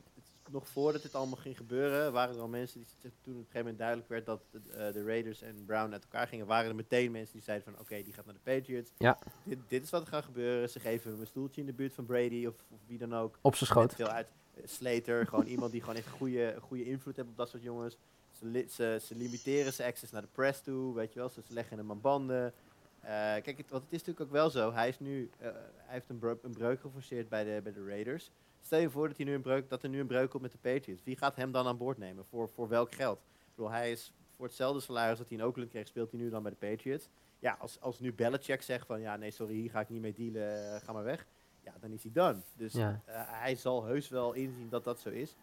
[0.50, 3.58] nog voordat dit allemaal ging gebeuren, waren er al mensen die toen op een gegeven
[3.60, 6.74] moment duidelijk werd dat de, eh, de Raiders en Brown uit elkaar gingen, waren er
[6.74, 8.92] meteen mensen die zeiden van oké, die gaat naar de Patriots.
[8.98, 9.18] Ja.
[9.44, 10.70] Dit, dit is wat er gaat gebeuren.
[10.70, 13.38] Ze geven hem een stoeltje in de buurt van Brady of, of wie dan ook.
[13.40, 13.94] Op zijn schoot.
[13.94, 14.28] Veel uit.
[14.54, 17.96] Eh, Slater, gewoon iemand die gewoon echt goede, goede invloed heeft op dat soort jongens.
[18.38, 21.28] Ze, li- ze, ze limiteren zijn access naar de press toe, weet je wel.
[21.28, 22.52] Ze, ze leggen hem aan banden.
[23.00, 24.72] Eh, kijk, het, want het is natuurlijk ook wel zo.
[24.72, 27.84] Hij, is nu, eh, hij heeft een, breuk- een breuk geforceerd bij de, bij de
[27.86, 28.30] Raiders.
[28.60, 30.52] Stel je voor dat, hij nu een breuk, dat er nu een breuk komt met
[30.52, 31.02] de Patriots.
[31.04, 32.24] Wie gaat hem dan aan boord nemen?
[32.24, 33.18] Voor, voor welk geld?
[33.18, 36.30] Ik bedoel, hij is voor hetzelfde salaris dat hij in Oakland kreeg, speelt hij nu
[36.30, 37.08] dan bij de Patriots.
[37.38, 40.12] Ja, als, als nu Belichick zegt van ja, nee, sorry, hier ga ik niet mee
[40.12, 41.26] dealen, eh, ga maar weg.
[41.60, 42.40] Ja, dan is hij done.
[42.56, 43.00] Dus Ja.
[43.10, 45.36] hij zal heus wel inzien dat dat zo is.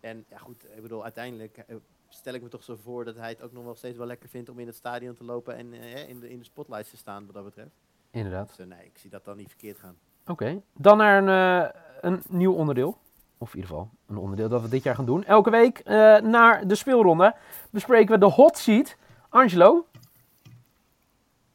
[0.00, 1.64] En ja, goed, ik bedoel, uiteindelijk
[2.08, 4.28] stel ik me toch zo voor dat hij het ook nog wel steeds wel lekker
[4.28, 6.96] vindt om in het stadion te lopen en eh, in, de, in de spotlights te
[6.96, 7.70] staan, wat dat betreft.
[8.10, 8.48] Inderdaad.
[8.48, 9.96] Dus eh, nee, ik zie dat dan niet verkeerd gaan.
[10.26, 12.98] Oké, dan naar een, eh, een nieuw onderdeel.
[13.38, 15.24] Of in ieder geval een onderdeel dat we dit jaar gaan doen.
[15.24, 17.34] Elke week eh, naar de speelronde
[17.70, 18.96] bespreken we de hot seat.
[19.28, 19.86] Angelo,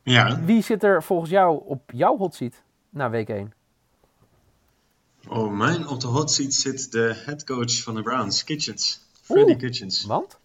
[0.03, 0.43] Ja.
[0.43, 3.53] wie zit er volgens jou op jouw hot seat na week 1?
[5.29, 9.01] Oh, mijn op de hot seat zit de headcoach van de Browns, Kitchens.
[9.21, 9.59] Freddy Oeh.
[9.59, 10.05] Kitchens.
[10.05, 10.39] Want?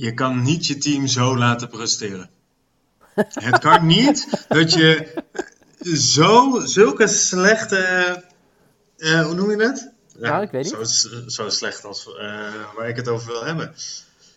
[0.00, 2.30] Je kan niet je team zo laten presteren.
[3.14, 5.14] Het kan niet dat je
[5.94, 7.76] zo, zulke slechte.
[8.96, 9.90] eh, hoe noem je dat?
[10.16, 10.88] Nou, ik weet niet.
[10.88, 13.74] Zo, zo slecht als eh, waar ik het over wil hebben.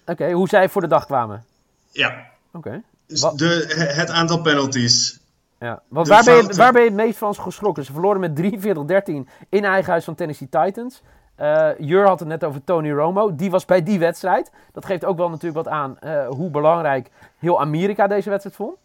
[0.05, 1.45] Oké, hoe zij voor de dag kwamen.
[1.91, 2.81] Ja, Oké.
[3.07, 5.19] de, het aantal penalties.
[5.59, 5.81] Ja.
[5.87, 7.85] Want waar ben, je, waar ben je het meest van geschrokken?
[7.85, 11.01] Ze verloren met 43-13 in eigen huis van Tennessee Titans.
[11.35, 13.35] Eh Jur had het net over Tony Romo.
[13.35, 14.51] Die was bij die wedstrijd.
[14.73, 18.75] Dat geeft ook wel natuurlijk wat aan eh, hoe belangrijk heel Amerika deze wedstrijd vond.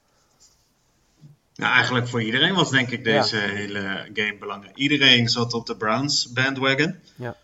[1.55, 4.77] Nou, eigenlijk voor iedereen was denk ik deze hele game belangrijk.
[4.77, 7.01] Iedereen zat op de Browns bandwagon.
[7.15, 7.37] Ja.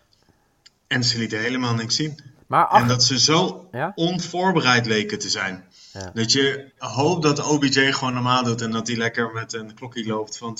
[0.87, 2.19] En ze lieten helemaal niks zien.
[2.47, 3.91] Maar En dat ze zo Ja?
[3.95, 5.65] onvoorbereid leken te zijn.
[5.93, 6.11] Ja.
[6.13, 10.05] Dat je hoopt dat OBJ gewoon normaal doet en dat hij lekker met een klokje
[10.07, 10.57] loopt van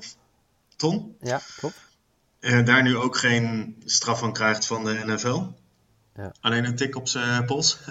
[0.00, 0.16] 2,5
[0.76, 1.16] ton.
[1.20, 1.76] ja, klopt.
[2.44, 5.40] En daar nu ook geen straf van krijgt van de NFL.
[6.14, 6.32] Ja.
[6.40, 7.78] Alleen een tik op zijn pols.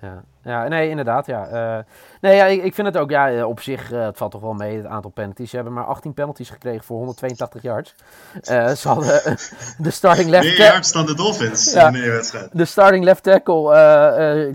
[0.00, 1.26] Ja, ja nee, inderdaad.
[1.26, 1.46] Ja.
[1.46, 1.84] Eh,
[2.20, 4.40] nee, ja, ik, ik vind het ook, ja, eh, op zich, eh, het valt toch
[4.40, 5.50] wel mee, het aantal penalties.
[5.50, 7.94] Ze hebben maar 18 penalties gekregen voor 182 yards.
[8.42, 9.34] Eh, ze hadden eh,
[9.78, 10.72] de starting left Meer tackle.
[10.72, 11.86] yards dan de Dolphins Ja.
[11.86, 12.48] in de wedstrijd.
[12.52, 14.48] De starting left tackle, eh, eh,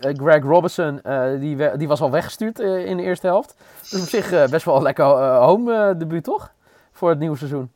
[0.00, 3.54] eh, Greg Robinson, eh, die, die was al weggestuurd eh, in de eerste helft.
[3.90, 6.52] Dus op zich eh, best wel een lekker eh, home eh, debuut, toch?
[6.92, 7.70] Voor het nieuwe seizoen.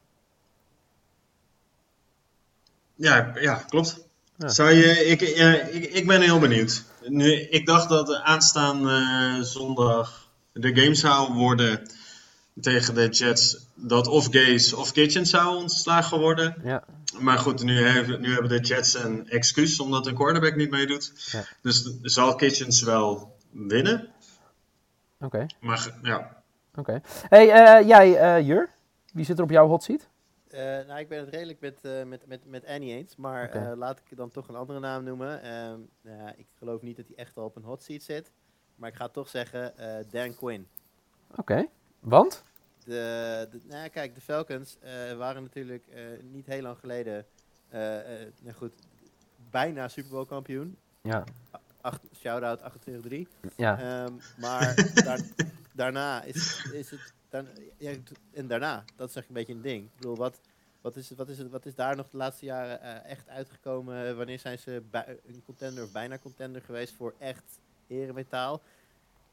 [2.94, 4.04] Ja, ja klopt.
[4.37, 4.48] Ja.
[4.48, 6.85] Zou je, ik, ik, ik ben heel benieuwd.
[7.09, 11.88] Nu, ik dacht dat aanstaande eh, zondag de game zou worden
[12.61, 13.66] tegen de Jets.
[13.74, 16.54] Dat of Gaze of Kitchen zou ontslagen worden.
[16.64, 16.85] Ja,
[17.18, 21.12] Maar goed, nu hebben, nu hebben de Jets een excuus omdat de quarterback niet meedoet.
[21.33, 21.44] Ja.
[21.62, 24.09] Dus zal Kitchens wel winnen.
[25.20, 25.46] oké.
[25.61, 26.42] Maar ja,
[26.74, 27.00] oké.
[27.28, 28.70] hey, eh, jij, eh, Jur,
[29.12, 30.09] wie zit er op jouw hot seat?
[30.54, 33.16] Eh, nou, ik ben het redelijk met, eh, met, met, met Annie eens.
[33.16, 35.42] Maar eh, laat ik dan toch een andere naam noemen.
[35.42, 38.30] Ehm, nou ik geloof niet dat hij echt al op een hot seat zit.
[38.76, 39.74] Maar ik ga toch zeggen
[40.10, 40.68] Dan Quinn.
[41.36, 41.66] Oké.
[42.00, 42.44] Want?
[42.84, 44.78] De, de, nou ja, kijk, de Falcons
[45.16, 45.86] waren natuurlijk
[46.22, 47.26] niet heel lang geleden
[47.70, 48.72] nou goed,
[49.50, 50.76] bijna Super Bowl kampioen.
[51.02, 51.24] Ja.
[52.16, 53.14] Shout-out 28-3.
[53.56, 53.78] Ja.
[53.78, 55.26] Ehm, maar daar-
[55.72, 57.12] daarna is, is het.
[57.34, 57.48] Dan,
[58.32, 59.84] en daarna, dat is echt een beetje een ding.
[59.84, 60.40] Ik bedoel, wat,
[60.80, 64.16] wat, is, wat, is, wat is daar nog de laatste jaren eh, echt uitgekomen?
[64.16, 64.82] Wanneer zijn ze
[65.26, 68.62] een contender of bijna contender geweest voor echt eremetaal?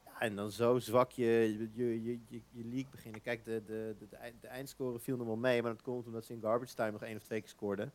[0.04, 3.20] Ja, en dan zo zwak je, je, je, je, league beginnen.
[3.20, 4.06] Kijk, de, de, de,
[4.40, 7.02] de eindscore viel nog wel mee, maar dat komt omdat ze in garbage time nog
[7.02, 7.92] één of twee keer scoorden.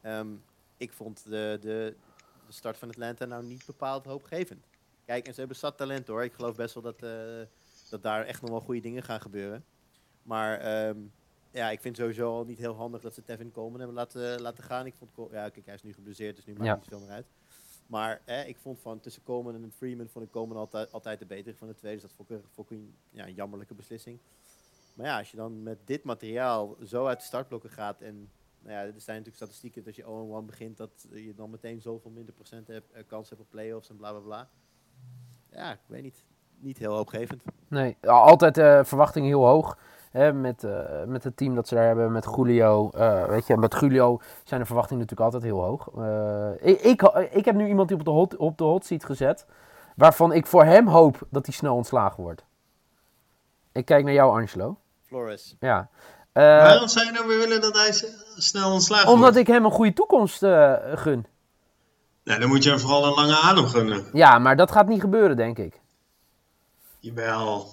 [0.00, 0.28] Ehm,
[0.76, 1.96] ik vond de, de,
[2.46, 4.66] de start van Atlanta nou niet bepaald hoopgevend.
[5.04, 6.24] Kijk, en ze hebben zat talent hoor.
[6.24, 7.57] Ik geloof best wel dat, eh,
[7.88, 9.64] dat daar echt nog wel goede dingen gaan gebeuren.
[10.22, 10.98] Maar ehm,
[11.50, 14.64] ja, ik vind sowieso al niet heel handig dat ze Tevin Coleman hebben laten, laten
[14.64, 14.86] gaan.
[14.86, 16.70] Ik vond, ja, kijk, hij is nu geblesseerd, dus nu maakt Ja.
[16.72, 17.26] het niet zoveel meer uit.
[17.86, 21.26] Maar eh, ik vond van tussen Coleman en Freeman vond ik Coleman altijd, altijd de
[21.26, 21.92] betere van de twee.
[21.92, 24.18] Dus dat vond ik, een- vond ik een, ja, een jammerlijke beslissing.
[24.94, 28.72] Maar ja, als je dan met dit materiaal zo uit de startblokken gaat en nou
[28.72, 32.10] ja, er zijn natuurlijk statistieken dat als je 0-1 begint, dat je dan meteen zoveel
[32.10, 34.48] minder procent hebt, eh, kans hebt op playoffs en bla bla bla.
[35.50, 36.24] Ja, ik weet niet.
[36.60, 37.42] Niet heel hoopgevend.
[37.68, 39.76] Nee, altijd eh verwachtingen heel hoog.
[40.10, 40.72] Hè, met, eh,
[41.06, 42.90] met het team dat ze daar hebben, met Julio.
[42.90, 45.88] eh, weet je, met Julio zijn de verwachtingen natuurlijk altijd heel hoog.
[45.98, 49.04] Eh, ik, ik, ik heb nu iemand die op de, hot, op de hot seat
[49.04, 49.46] gezet.
[49.96, 52.44] Waarvan ik voor hem hoop dat hij snel ontslagen wordt.
[53.72, 54.78] Ik kijk naar jou, Angelo.
[55.06, 55.56] Flores.
[55.60, 55.88] Ja.
[56.32, 57.92] Eh, Waarom zou je nou weer willen dat hij
[58.36, 59.36] snel ontslagen omdat wordt?
[59.36, 61.26] ik hem een goede toekomst eh, gun.
[62.24, 64.04] Nou, dan moet je hem vooral een lange adem gunnen.
[64.12, 65.80] Ja, maar dat gaat niet gebeuren, denk ik.
[67.00, 67.66] Jawel.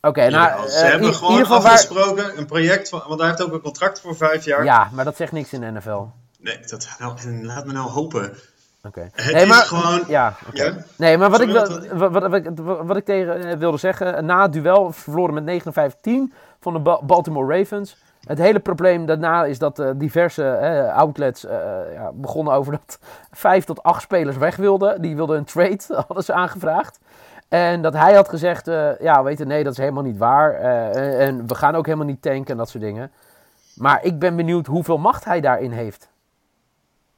[0.00, 0.64] Oké, nou, Jawel.
[0.64, 1.72] eh, Ze hebben in gewoon ieder geval waar...
[1.72, 4.64] afgesproken een project van, want hij heeft ook een contract voor vijf jaar.
[4.64, 6.02] Ja, maar dat zegt niks in de NFL.
[6.38, 8.36] Nee, dat, nou, laat me nou hopen.
[8.82, 9.08] Oké.
[9.12, 10.02] Het Nee, is maar- gewoon...
[10.08, 10.64] Ja, oké.
[10.64, 10.74] Ja?
[10.96, 14.92] Nee, maar wat ik, Sorry, wat- wat, ik tegen eh, wilde zeggen, na het duel
[14.92, 17.96] verloren met 59-10 van de Ba- Baltimore Ravens.
[18.26, 21.40] Het hele probleem daarna is dat eh, diverse outlets
[21.92, 22.98] ja, begonnen over dat
[23.32, 25.02] vijf tot acht spelers weg wilden.
[25.02, 26.98] Die wilden een trade, hadden ze aangevraagd.
[27.48, 30.52] En dat hij had gezegd, eh, ja, weet je, nee, dat is helemaal niet waar.
[30.54, 33.10] Eh, en, en we gaan ook helemaal niet tanken en dat soort dingen.
[33.74, 36.08] Maar ik ben benieuwd hoeveel macht hij daarin heeft.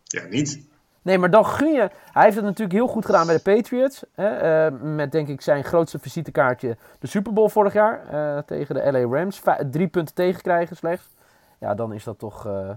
[0.05, 0.67] Ja, niet.
[1.03, 1.91] Nee, maar dan gun je.
[2.13, 4.03] Hij heeft het natuurlijk heel goed gedaan bij de Patriots.
[4.15, 4.27] Hè,
[4.67, 8.07] eh, met denk ik zijn grootste visitekaartje de Super Bowl vorig jaar.
[8.11, 9.41] eh, tegen de LA Rams.
[9.71, 11.07] Drie punten tegenkrijgen slechts.
[11.61, 12.47] Ja, dan is dat toch.
[12.47, 12.71] eh,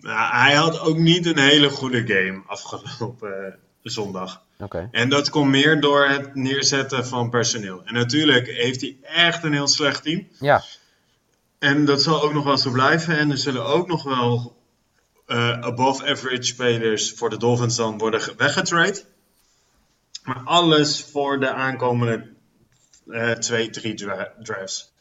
[0.00, 4.42] Nou, hij had ook niet een hele goede game afgelopen eh, zondag.
[4.90, 7.82] En dat komt meer door het neerzetten van personeel.
[7.84, 10.28] En natuurlijk heeft hij echt een heel slecht team.
[10.40, 10.64] Ja,
[11.58, 13.18] En dat zal ook nog wel zo blijven.
[13.18, 14.56] En er zullen ook nog wel
[15.26, 19.02] eh, above average spelers voor de Dolphins dan worden ge- weggetrade.
[20.24, 22.32] Maar alles voor de aankomende
[23.10, 24.92] eh, twee, drie dra- drafts.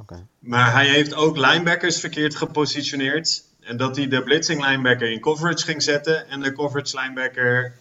[0.00, 0.26] oké.
[0.38, 3.44] Maar hij heeft ook linebackers verkeerd gepositioneerd.
[3.60, 7.74] En dat hij de blitzing linebacker in coverage ging zetten en de coverage linebacker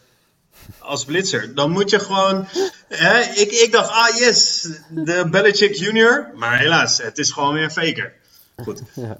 [0.79, 1.55] als blitzer.
[1.55, 2.47] Dan moet je gewoon.
[2.87, 6.31] Hè, ik, ik dacht, ah yes, de Belichick Junior.
[6.35, 8.13] Maar helaas, het is gewoon weer een faker.
[8.55, 8.81] Goed.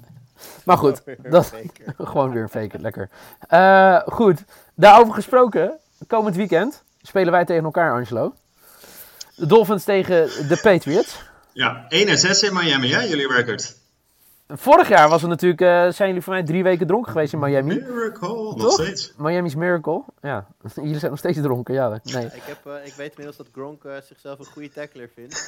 [0.64, 1.94] Maar goed, dat, faker.
[2.08, 3.08] gewoon weer een fake, lekker.
[3.48, 4.38] Eh, goed,
[4.74, 5.78] daarover gesproken.
[6.06, 8.34] Komend weekend spelen wij tegen elkaar, Angelo.
[9.34, 11.22] De Dolphins tegen de Patriots.
[11.52, 13.76] Ja, 1 en 6 in Miami, hè, jullie record.
[14.56, 17.38] Vorig jaar was het natuurlijk, eh, zijn jullie voor mij drie weken dronken geweest in
[17.38, 17.74] Miami.
[17.74, 18.72] Miracle, nog Toch?
[18.72, 19.14] steeds.
[19.16, 20.02] Miami's Miracle.
[20.20, 21.88] Ja, jullie zijn nog steeds dronken, ja.
[22.02, 22.24] Nee.
[22.24, 25.46] Ik, heb, eh, ik weet inmiddels dat Gronk eh, zichzelf een goede tackler vindt.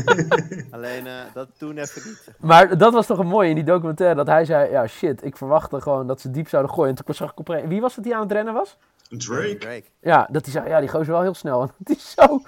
[0.74, 2.28] Alleen eh, dat toen even niet.
[2.40, 5.36] Maar dat was toch een mooie in die documentaire, dat hij zei, ja shit, ik
[5.36, 6.96] verwachtte gewoon dat ze diep zouden gooien.
[6.96, 8.76] En toen zag ik op wie was het die aan het rennen was?
[9.08, 9.56] Drake.
[9.58, 9.84] Drake.
[10.00, 11.62] Ja, dat hij zei, ja die gozer wel heel snel.
[11.62, 12.40] En is zo...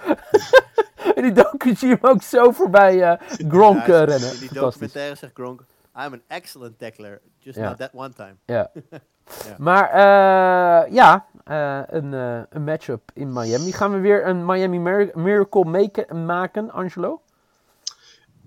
[1.15, 4.19] in die docu zie je hem ook zo voorbij eh, Gronk Ja, eh, in rennen.
[4.19, 4.59] die Fantastisch.
[4.59, 5.61] documentaire zegt Gronk,
[5.95, 8.35] I'm an excellent tackler, just not that one time.
[8.45, 8.71] Ja.
[9.47, 9.55] Ja.
[9.57, 13.71] Maar eh, ja, eh, een, eh, een matchup in Miami.
[13.71, 17.21] Gaan we weer een Miami Mir- Miracle make- maken, Angelo?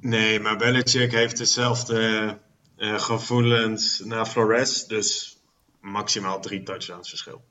[0.00, 2.26] Nee, maar Belichick heeft dezelfde
[2.76, 4.86] eh, gevoelens naar Flores.
[4.86, 5.38] Dus
[5.80, 7.42] maximaal drie touchdowns verschil.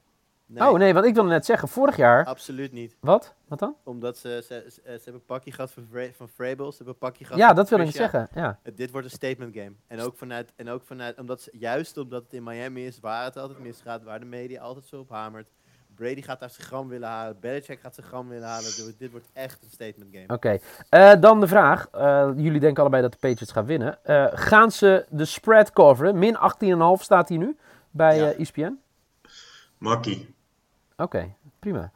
[0.53, 2.25] Nee, Oh nee, want ik wilde net zeggen, vorig jaar...
[2.25, 2.95] absoluut niet.
[2.99, 3.33] Wat?
[3.47, 3.75] Wat dan?
[3.83, 6.93] Omdat ze, ze, ze, ze hebben een pakje gehad van, Vra- van Vrabel, ze hebben
[6.93, 8.29] een pakje gehad Ja, van dat wil ik zeggen.
[8.35, 8.59] Ja.
[8.75, 9.71] Dit wordt een statement game.
[9.87, 13.23] En ook vanuit, en ook vanuit omdat ze, juist omdat het in Miami is, waar
[13.23, 15.47] het altijd misgaat, waar de media altijd zo op hamert.
[15.95, 17.37] Brady gaat daar zijn gram willen halen.
[17.39, 18.63] Belichick gaat zijn gram willen halen.
[18.75, 20.27] Dit, dit wordt echt een statement game.
[20.27, 20.57] Oké.
[20.89, 21.87] Eh, dan de vraag.
[21.91, 24.03] eh, jullie denken allebei dat de Patriots gaan winnen.
[24.05, 26.19] Eh, gaan ze de spread coveren?
[26.19, 27.57] Min 18,5 staat hier nu
[27.91, 28.31] bij Ja.
[28.31, 28.79] ESPN.
[29.77, 30.35] Makkie.
[30.97, 31.91] Oké, prima.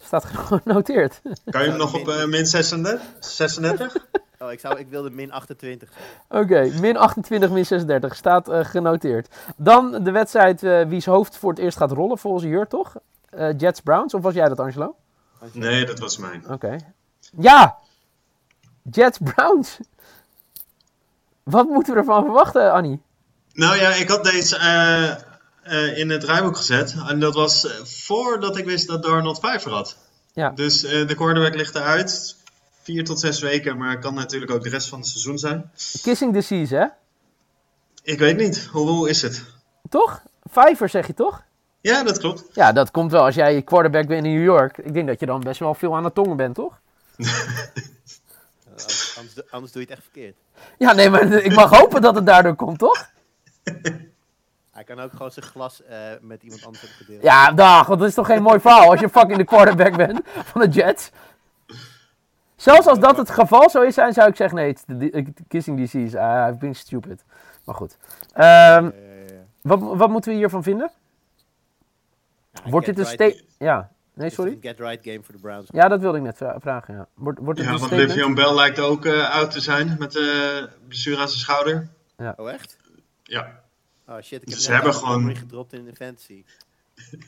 [0.00, 0.24] Staat
[0.64, 1.20] genoteerd.
[1.44, 3.02] Kan je hem nog op eh, min 36?
[3.20, 3.96] 36?
[4.38, 6.40] Oh, ik, zou, ik wilde min 28 zeggen.
[6.42, 9.34] Oké, min 28, min 36 staat eh, genoteerd.
[9.56, 12.96] Dan de wedstrijd eh wie's hoofd voor het eerst gaat rollen volgens Jur, toch?
[13.30, 14.96] Eh, Jets Browns, of was jij dat, Angelo?
[15.52, 16.50] Nee, dat was mijn.
[16.50, 16.76] Oké.
[17.38, 17.78] Ja!
[18.90, 19.78] Jets Browns.
[21.42, 23.02] Wat moeten we ervan verwachten, Annie?
[23.52, 24.56] Nou ja, ik had deze
[25.62, 26.94] eh, in het rijboek gezet.
[27.08, 29.96] En dat was eh, voordat ik wist dat Darnold 5 had.
[30.32, 30.50] Ja.
[30.50, 32.36] Dus eh, de quarterback ligt eruit.
[32.82, 35.70] Vier tot zes weken, maar het kan natuurlijk ook de rest van het seizoen zijn.
[36.02, 36.86] Kissing disease, hè?
[38.02, 39.44] Ik weet niet, hoe, hoe is het?
[39.88, 40.22] Toch?
[40.50, 41.42] Vijver zeg je toch?
[41.80, 42.44] Ja, dat klopt.
[42.52, 44.78] Ja, dat komt wel als jij quarterback bent in New York.
[44.78, 46.80] Ik denk dat je dan best wel veel aan de tongen bent, toch?
[49.16, 50.36] Anders, anders doe je het echt verkeerd.
[50.78, 53.10] Ja, nee, maar ik mag hopen dat het daardoor komt, toch?
[54.72, 57.22] Hij kan ook gewoon zijn glas eh, met iemand anders hebben gedeeld.
[57.22, 60.20] Ja, dag, want dat is toch geen mooi verhaal als je fucking de quarterback bent
[60.24, 61.10] van de Jets.
[62.56, 66.20] Zelfs als dat het geval zou zijn, zou ik zeggen, nee, di- kissing disease.
[66.20, 67.24] Ah, I've been stupid.
[67.64, 67.96] Maar goed.
[68.32, 69.44] Ehm, Ja, ja, ja.
[69.62, 70.90] wat, wat moeten we hiervan vinden?
[72.52, 74.52] Ja, Wordt dit een right Ja, nee, sorry?
[74.52, 75.68] een get right game voor de Browns.
[75.72, 77.06] Ja, dat wilde ik net vra- vragen, ja.
[77.14, 77.92] Wordt, wordt het Ja, een want?
[77.92, 81.88] Le'Veon Bell lijkt ook eh, oud te zijn met de blessure aan zijn schouder.
[82.36, 82.76] Oh, echt?
[83.22, 83.60] Ja,
[84.16, 86.44] Oh shit, ik heb Ze net hebben gewoon- gedropt in de fantasy.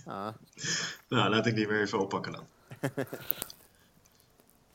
[0.04, 0.28] Ah,
[1.08, 2.46] nou laat ik die weer even oppakken dan.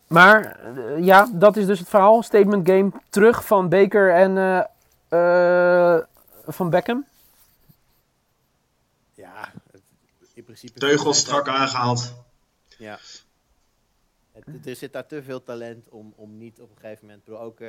[0.08, 2.24] Maar eh, ja, dat is dus het verhaal.
[2.24, 6.04] Statement game terug van Baker en eh, eh,
[6.46, 7.06] van Beckham.
[9.14, 9.82] ja, het-
[10.34, 10.80] in principe...
[10.80, 12.14] Teugels strak aangehaald.
[12.78, 13.00] Ja.
[14.32, 17.20] Het, er zit daar te veel talent om, om niet op een gegeven moment...
[17.20, 17.60] Ik bedoel, ook,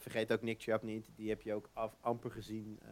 [0.00, 1.06] vergeet ook Nick Chubb niet.
[1.16, 2.90] Die heb je ook af, amper gezien eh,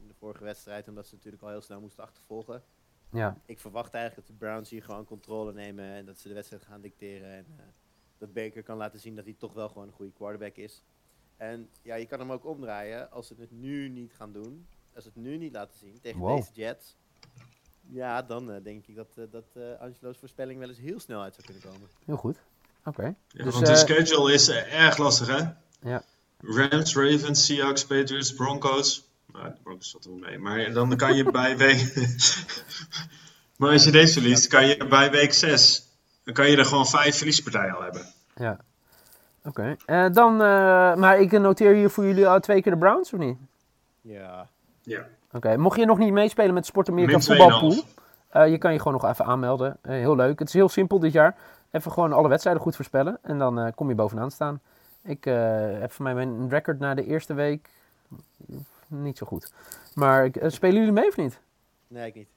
[0.00, 0.88] in vorige wedstrijd.
[0.88, 2.62] Omdat ze natuurlijk al heel snel moesten achtervolgen.
[3.10, 5.84] Ja, Ik verwacht eigenlijk dat de Browns hier gewoon controle nemen.
[5.84, 7.30] En dat ze de wedstrijd gaan dicteren.
[7.30, 7.64] En eh,
[8.18, 10.82] dat Baker kan laten zien dat hij toch wel gewoon een goede quarterback is.
[11.36, 13.10] En ja, je kan hem ook omdraaien.
[13.10, 14.66] Als ze het nu niet gaan doen.
[14.94, 16.36] Als ze het nu niet laten zien tegen Wow.
[16.36, 16.96] deze Jets.
[17.90, 21.22] Ja, dan eh, denk ik dat, eh, dat eh, Angelo's voorspelling wel eens heel snel
[21.22, 21.88] uit zou kunnen komen.
[22.04, 22.36] heel goed.
[22.84, 23.02] Oké.
[23.02, 25.50] Ja, Dus, want de schedule is erg lastig, hè?
[25.90, 26.02] Ja.
[26.40, 29.07] Rams, Ravens, Seahawks, Patriots, Broncos.
[29.32, 30.38] Nou, de Broncos zat er wel mee.
[30.38, 31.94] Maar dan kan je bij week...
[33.56, 35.86] maar als je deze verliest, kan je bij week 6...
[36.24, 38.02] Dan kan je er gewoon vijf verliespartijen al hebben.
[38.34, 38.58] Ja.
[39.44, 39.76] Oké.
[39.86, 43.18] Eh, dan, eh, maar ik noteer hier voor jullie al twee keer de Browns, of
[43.18, 43.38] niet?
[44.00, 44.48] Ja.
[44.82, 45.06] Ja.
[45.32, 45.56] Oké.
[45.56, 47.94] Mocht je nog niet meespelen met Sport Amerika voetbalpool, 2,5.
[48.28, 49.76] eh, je kan je gewoon nog even aanmelden.
[49.82, 50.38] Heel leuk.
[50.38, 51.36] Het is heel simpel dit jaar.
[51.70, 54.60] Even gewoon alle wedstrijden goed voorspellen en dan eh, kom je bovenaan staan.
[55.02, 55.34] Ik eh,
[55.80, 57.68] heb voor mij mijn record na de eerste week
[58.88, 59.52] niet zo goed.
[59.94, 61.40] Maar eh, spelen jullie mee of niet?
[61.86, 62.28] Nee, ik niet.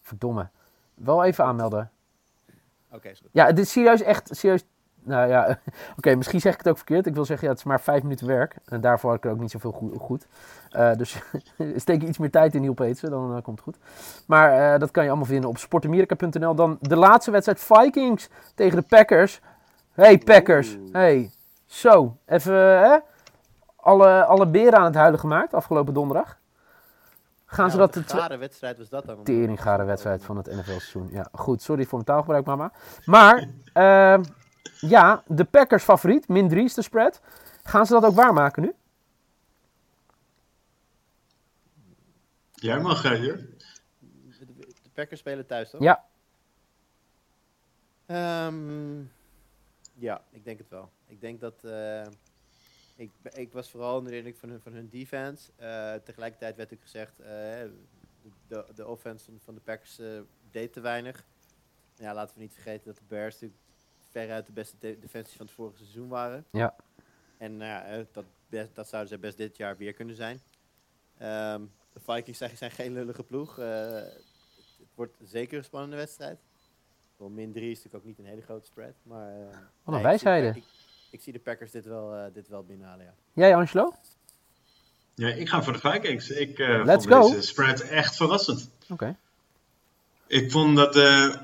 [0.00, 0.48] Verdomme.
[0.94, 1.90] Wel even aanmelden.
[2.90, 3.28] Oké, is goed.
[3.32, 4.64] Ja, dit is serieus echt, serieus.
[5.02, 5.58] Nou ja,
[5.98, 7.06] oké, misschien zeg ik het ook verkeerd.
[7.06, 8.56] Ik wil zeggen, ja, het is maar vijf minuten werk.
[8.64, 9.98] En daarvoor had ik er ook niet zoveel goed.
[9.98, 10.26] goed.
[10.70, 11.22] Eh, dus
[11.76, 13.76] steek iets meer tijd in Hiel Peetsen, dan eh, komt het goed.
[14.26, 16.54] Maar eh, dat kan je allemaal vinden op sportamerika.nl.
[16.54, 19.40] Dan de laatste wedstrijd, Vikings tegen de Packers.
[19.92, 21.30] Hey Packers, hey.
[21.66, 22.98] Zo, even hè?
[23.80, 26.38] Alle, alle beren aan het huilen gemaakt afgelopen donderdag.
[27.46, 27.94] Gaan ze dat...
[27.94, 29.24] de een gare wedstrijd was dat dan?
[29.24, 31.08] teringgare wedstrijd van het NFL-seizoen.
[31.10, 31.62] Ja, goed.
[31.62, 32.72] Sorry voor mijn taalgebruik, mama.
[33.04, 34.22] Maar, ehm,
[34.80, 36.28] ja, de Packers favoriet.
[36.28, 37.20] Min 3 is de spread.
[37.62, 38.74] Gaan ze dat ook waarmaken nu?
[42.52, 43.48] Jij mag, hier.
[44.38, 44.46] De,
[44.82, 45.80] de Packers spelen thuis, toch?
[45.80, 46.04] Ja.
[48.06, 49.00] Ehm,
[49.94, 50.90] ja, ik denk het wel.
[51.06, 51.64] Ik denk dat.
[51.64, 52.02] eh,
[53.00, 55.50] ik, ik was vooral onder de indruk van hun, van hun defense.
[55.56, 57.18] Eh, tegelijkertijd werd ook gezegd.
[57.20, 57.26] eh,
[58.46, 61.26] de, de offense van, de Packers eh, deed te weinig.
[61.94, 63.60] Ja, laten we niet vergeten dat de Bears natuurlijk
[64.10, 66.44] veruit de beste de- defensie van het vorige seizoen waren.
[66.50, 66.76] Ja.
[67.36, 67.58] En
[68.12, 70.40] dat, best, dat zouden ze best dit jaar weer kunnen zijn.
[71.18, 73.56] Ehm, de Vikings zijn, zijn geen lullige ploeg.
[73.56, 74.24] Het,
[74.94, 76.40] wordt zeker een spannende wedstrijd.
[77.16, 78.94] Wel, min 3 is natuurlijk ook niet een hele grote spread.
[79.02, 80.02] Maar, eh, een nee,
[80.56, 80.64] Ik,
[81.10, 83.12] ik zie de Packers dit wel, eh, dit wel binnenhalen, ja.
[83.32, 83.92] Jij, Angelo?
[85.14, 86.30] Ja, ik ga voor de Vikings.
[86.30, 87.28] Ik eh Let's vond go.
[87.30, 88.70] deze spread echt verrassend.
[88.88, 89.16] Oké.
[90.26, 91.38] Ik vond dat de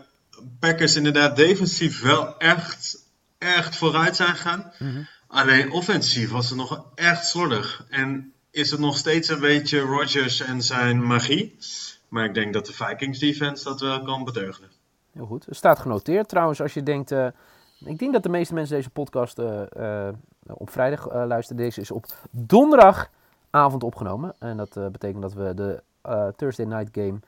[0.58, 3.04] Packers inderdaad defensief wel echt,
[3.38, 4.72] echt vooruit zijn gegaan.
[4.78, 5.02] Mhm.
[5.26, 7.86] Alleen offensief was het nog echt slordig.
[7.90, 11.56] En is het nog steeds een beetje Rodgers en zijn magie.
[12.08, 14.70] Maar ik denk dat de Vikings defense dat wel kan beteugelen.
[15.12, 15.46] heel goed.
[15.46, 17.10] Het staat genoteerd trouwens als je denkt...
[17.12, 17.26] eh,
[17.84, 20.14] ik denk dat de meeste mensen deze podcast eh, eh,
[20.46, 21.62] op vrijdag eh, luisteren.
[21.62, 24.34] Deze is op donderdagavond opgenomen.
[24.38, 25.82] En dat betekent dat we de
[26.36, 27.18] Thursday night game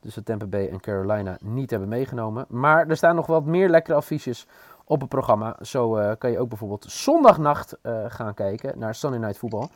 [0.00, 2.44] tussen Tampa Bay en Carolina niet hebben meegenomen.
[2.48, 4.46] Maar er staan nog wat meer lekkere affiches
[4.84, 5.56] op het programma.
[5.62, 7.76] Zo kan je ook bijvoorbeeld zondagnacht
[8.08, 9.68] gaan kijken naar Sunday Night Football.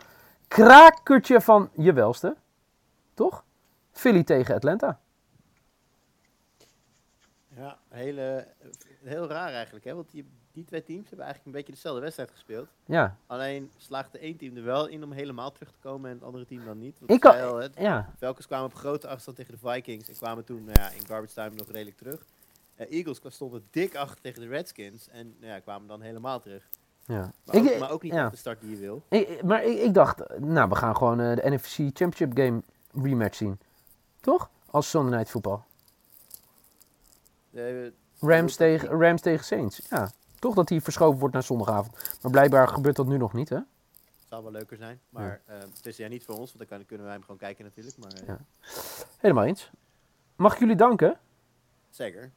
[0.48, 2.36] Krakertje van je welste.
[3.14, 3.44] Toch?
[3.90, 4.98] Philly tegen Atlanta.
[7.62, 8.46] Ja, hele,
[9.02, 9.94] heel raar eigenlijk, hè?
[9.94, 12.68] Want die, die twee teams hebben eigenlijk een beetje dezelfde wedstrijd gespeeld.
[12.84, 16.24] Ja, Alleen slaagde één team er wel in om helemaal terug te komen en het
[16.24, 16.98] andere team dan niet.
[16.98, 18.12] Want Ik kan- al, ja.
[18.18, 21.34] Falcons kwamen op grote afstand tegen de Vikings en kwamen toen nou ja, in garbage
[21.34, 22.24] time nog redelijk terug.
[22.74, 26.68] Eh, Eagles stonden dik achter tegen de Redskins en nou ja, kwamen dan helemaal terug.
[27.06, 27.32] ja.
[27.44, 28.24] Maar, ook, Ik- maar ook niet ja.
[28.26, 29.02] op de start die je wil.
[29.08, 32.62] Ik- maar ik, ik dacht, nou, we gaan gewoon eh, de NFC Championship Game
[33.08, 33.58] rematch zien.
[34.20, 34.50] Toch?
[34.70, 35.58] Als Sunday Night Football.
[38.20, 39.86] Rams tegen, Rams tegen Saints.
[39.90, 42.18] Ja, toch dat die verschoven wordt naar zondagavond.
[42.22, 43.58] Maar blijkbaar gebeurt dat nu nog niet, hè?
[44.28, 45.00] zou wel leuker zijn.
[45.08, 47.64] Maar eh, het is ja niet voor ons, want dan kunnen wij hem gewoon kijken
[47.64, 47.96] natuurlijk.
[47.98, 48.38] Maar eh, Ja.
[49.18, 49.70] Helemaal eens.
[50.36, 51.18] Mag ik jullie danken?
[51.90, 52.30] zeker.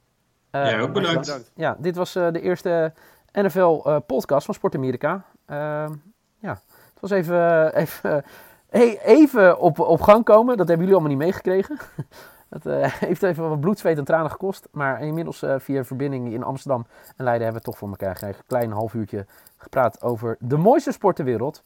[0.50, 1.20] Eh, Ja, ook bedankt.
[1.20, 1.52] Bedankt.
[1.56, 2.94] Ja, dit was eh, de eerste
[3.32, 5.26] NFL-podcast van Sport Amerika.
[5.46, 5.94] Ehm,
[6.40, 6.62] ja,
[6.94, 8.24] het was even, even,
[8.70, 10.58] eh, even op, op gang komen.
[10.58, 11.78] Dat hebben jullie allemaal niet meegekregen.
[12.56, 14.68] Het eh, heeft even wat bloed, zweet en tranen gekost.
[14.72, 16.86] Maar inmiddels eh, via verbinding in Amsterdam
[17.16, 18.40] en Leiden hebben we het toch voor elkaar gekregen.
[18.40, 19.26] Een klein half uurtje
[19.58, 21.64] gepraat over de mooiste sport ter wereld.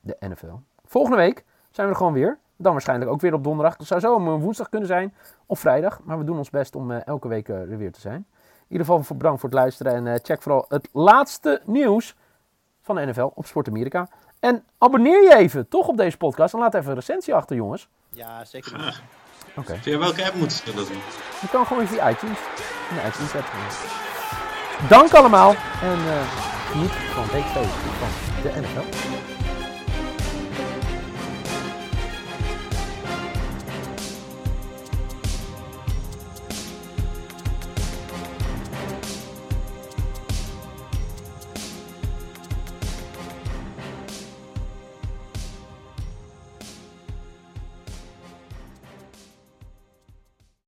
[0.00, 0.52] De NFL.
[0.84, 2.38] Volgende week zijn we er gewoon weer.
[2.56, 3.76] Dan waarschijnlijk ook weer op donderdag.
[3.76, 5.14] Dat zou zo een woensdag kunnen zijn.
[5.46, 6.00] Of vrijdag.
[6.04, 8.26] Maar we doen ons best om eh, elke week er weer te zijn.
[8.58, 10.06] In ieder geval bedankt voor het luisteren.
[10.06, 12.16] En check vooral het laatste nieuws
[12.80, 14.08] van de NFL op Sport Amerika.
[14.40, 16.54] En abonneer je even toch op deze podcast.
[16.54, 17.88] En laat even een recensie achter, jongens.
[18.08, 19.02] Ja, zeker.
[19.56, 19.78] Oké.
[19.82, 21.02] via welke app moeten ze dat doen?
[21.40, 22.38] Je kan gewoon via iTunes.
[22.90, 23.52] In de iTunes app.
[24.88, 25.54] Dank allemaal.
[25.82, 26.44] En eh
[26.74, 27.64] geniet van week 2
[27.98, 28.08] van
[28.42, 29.23] de NFL.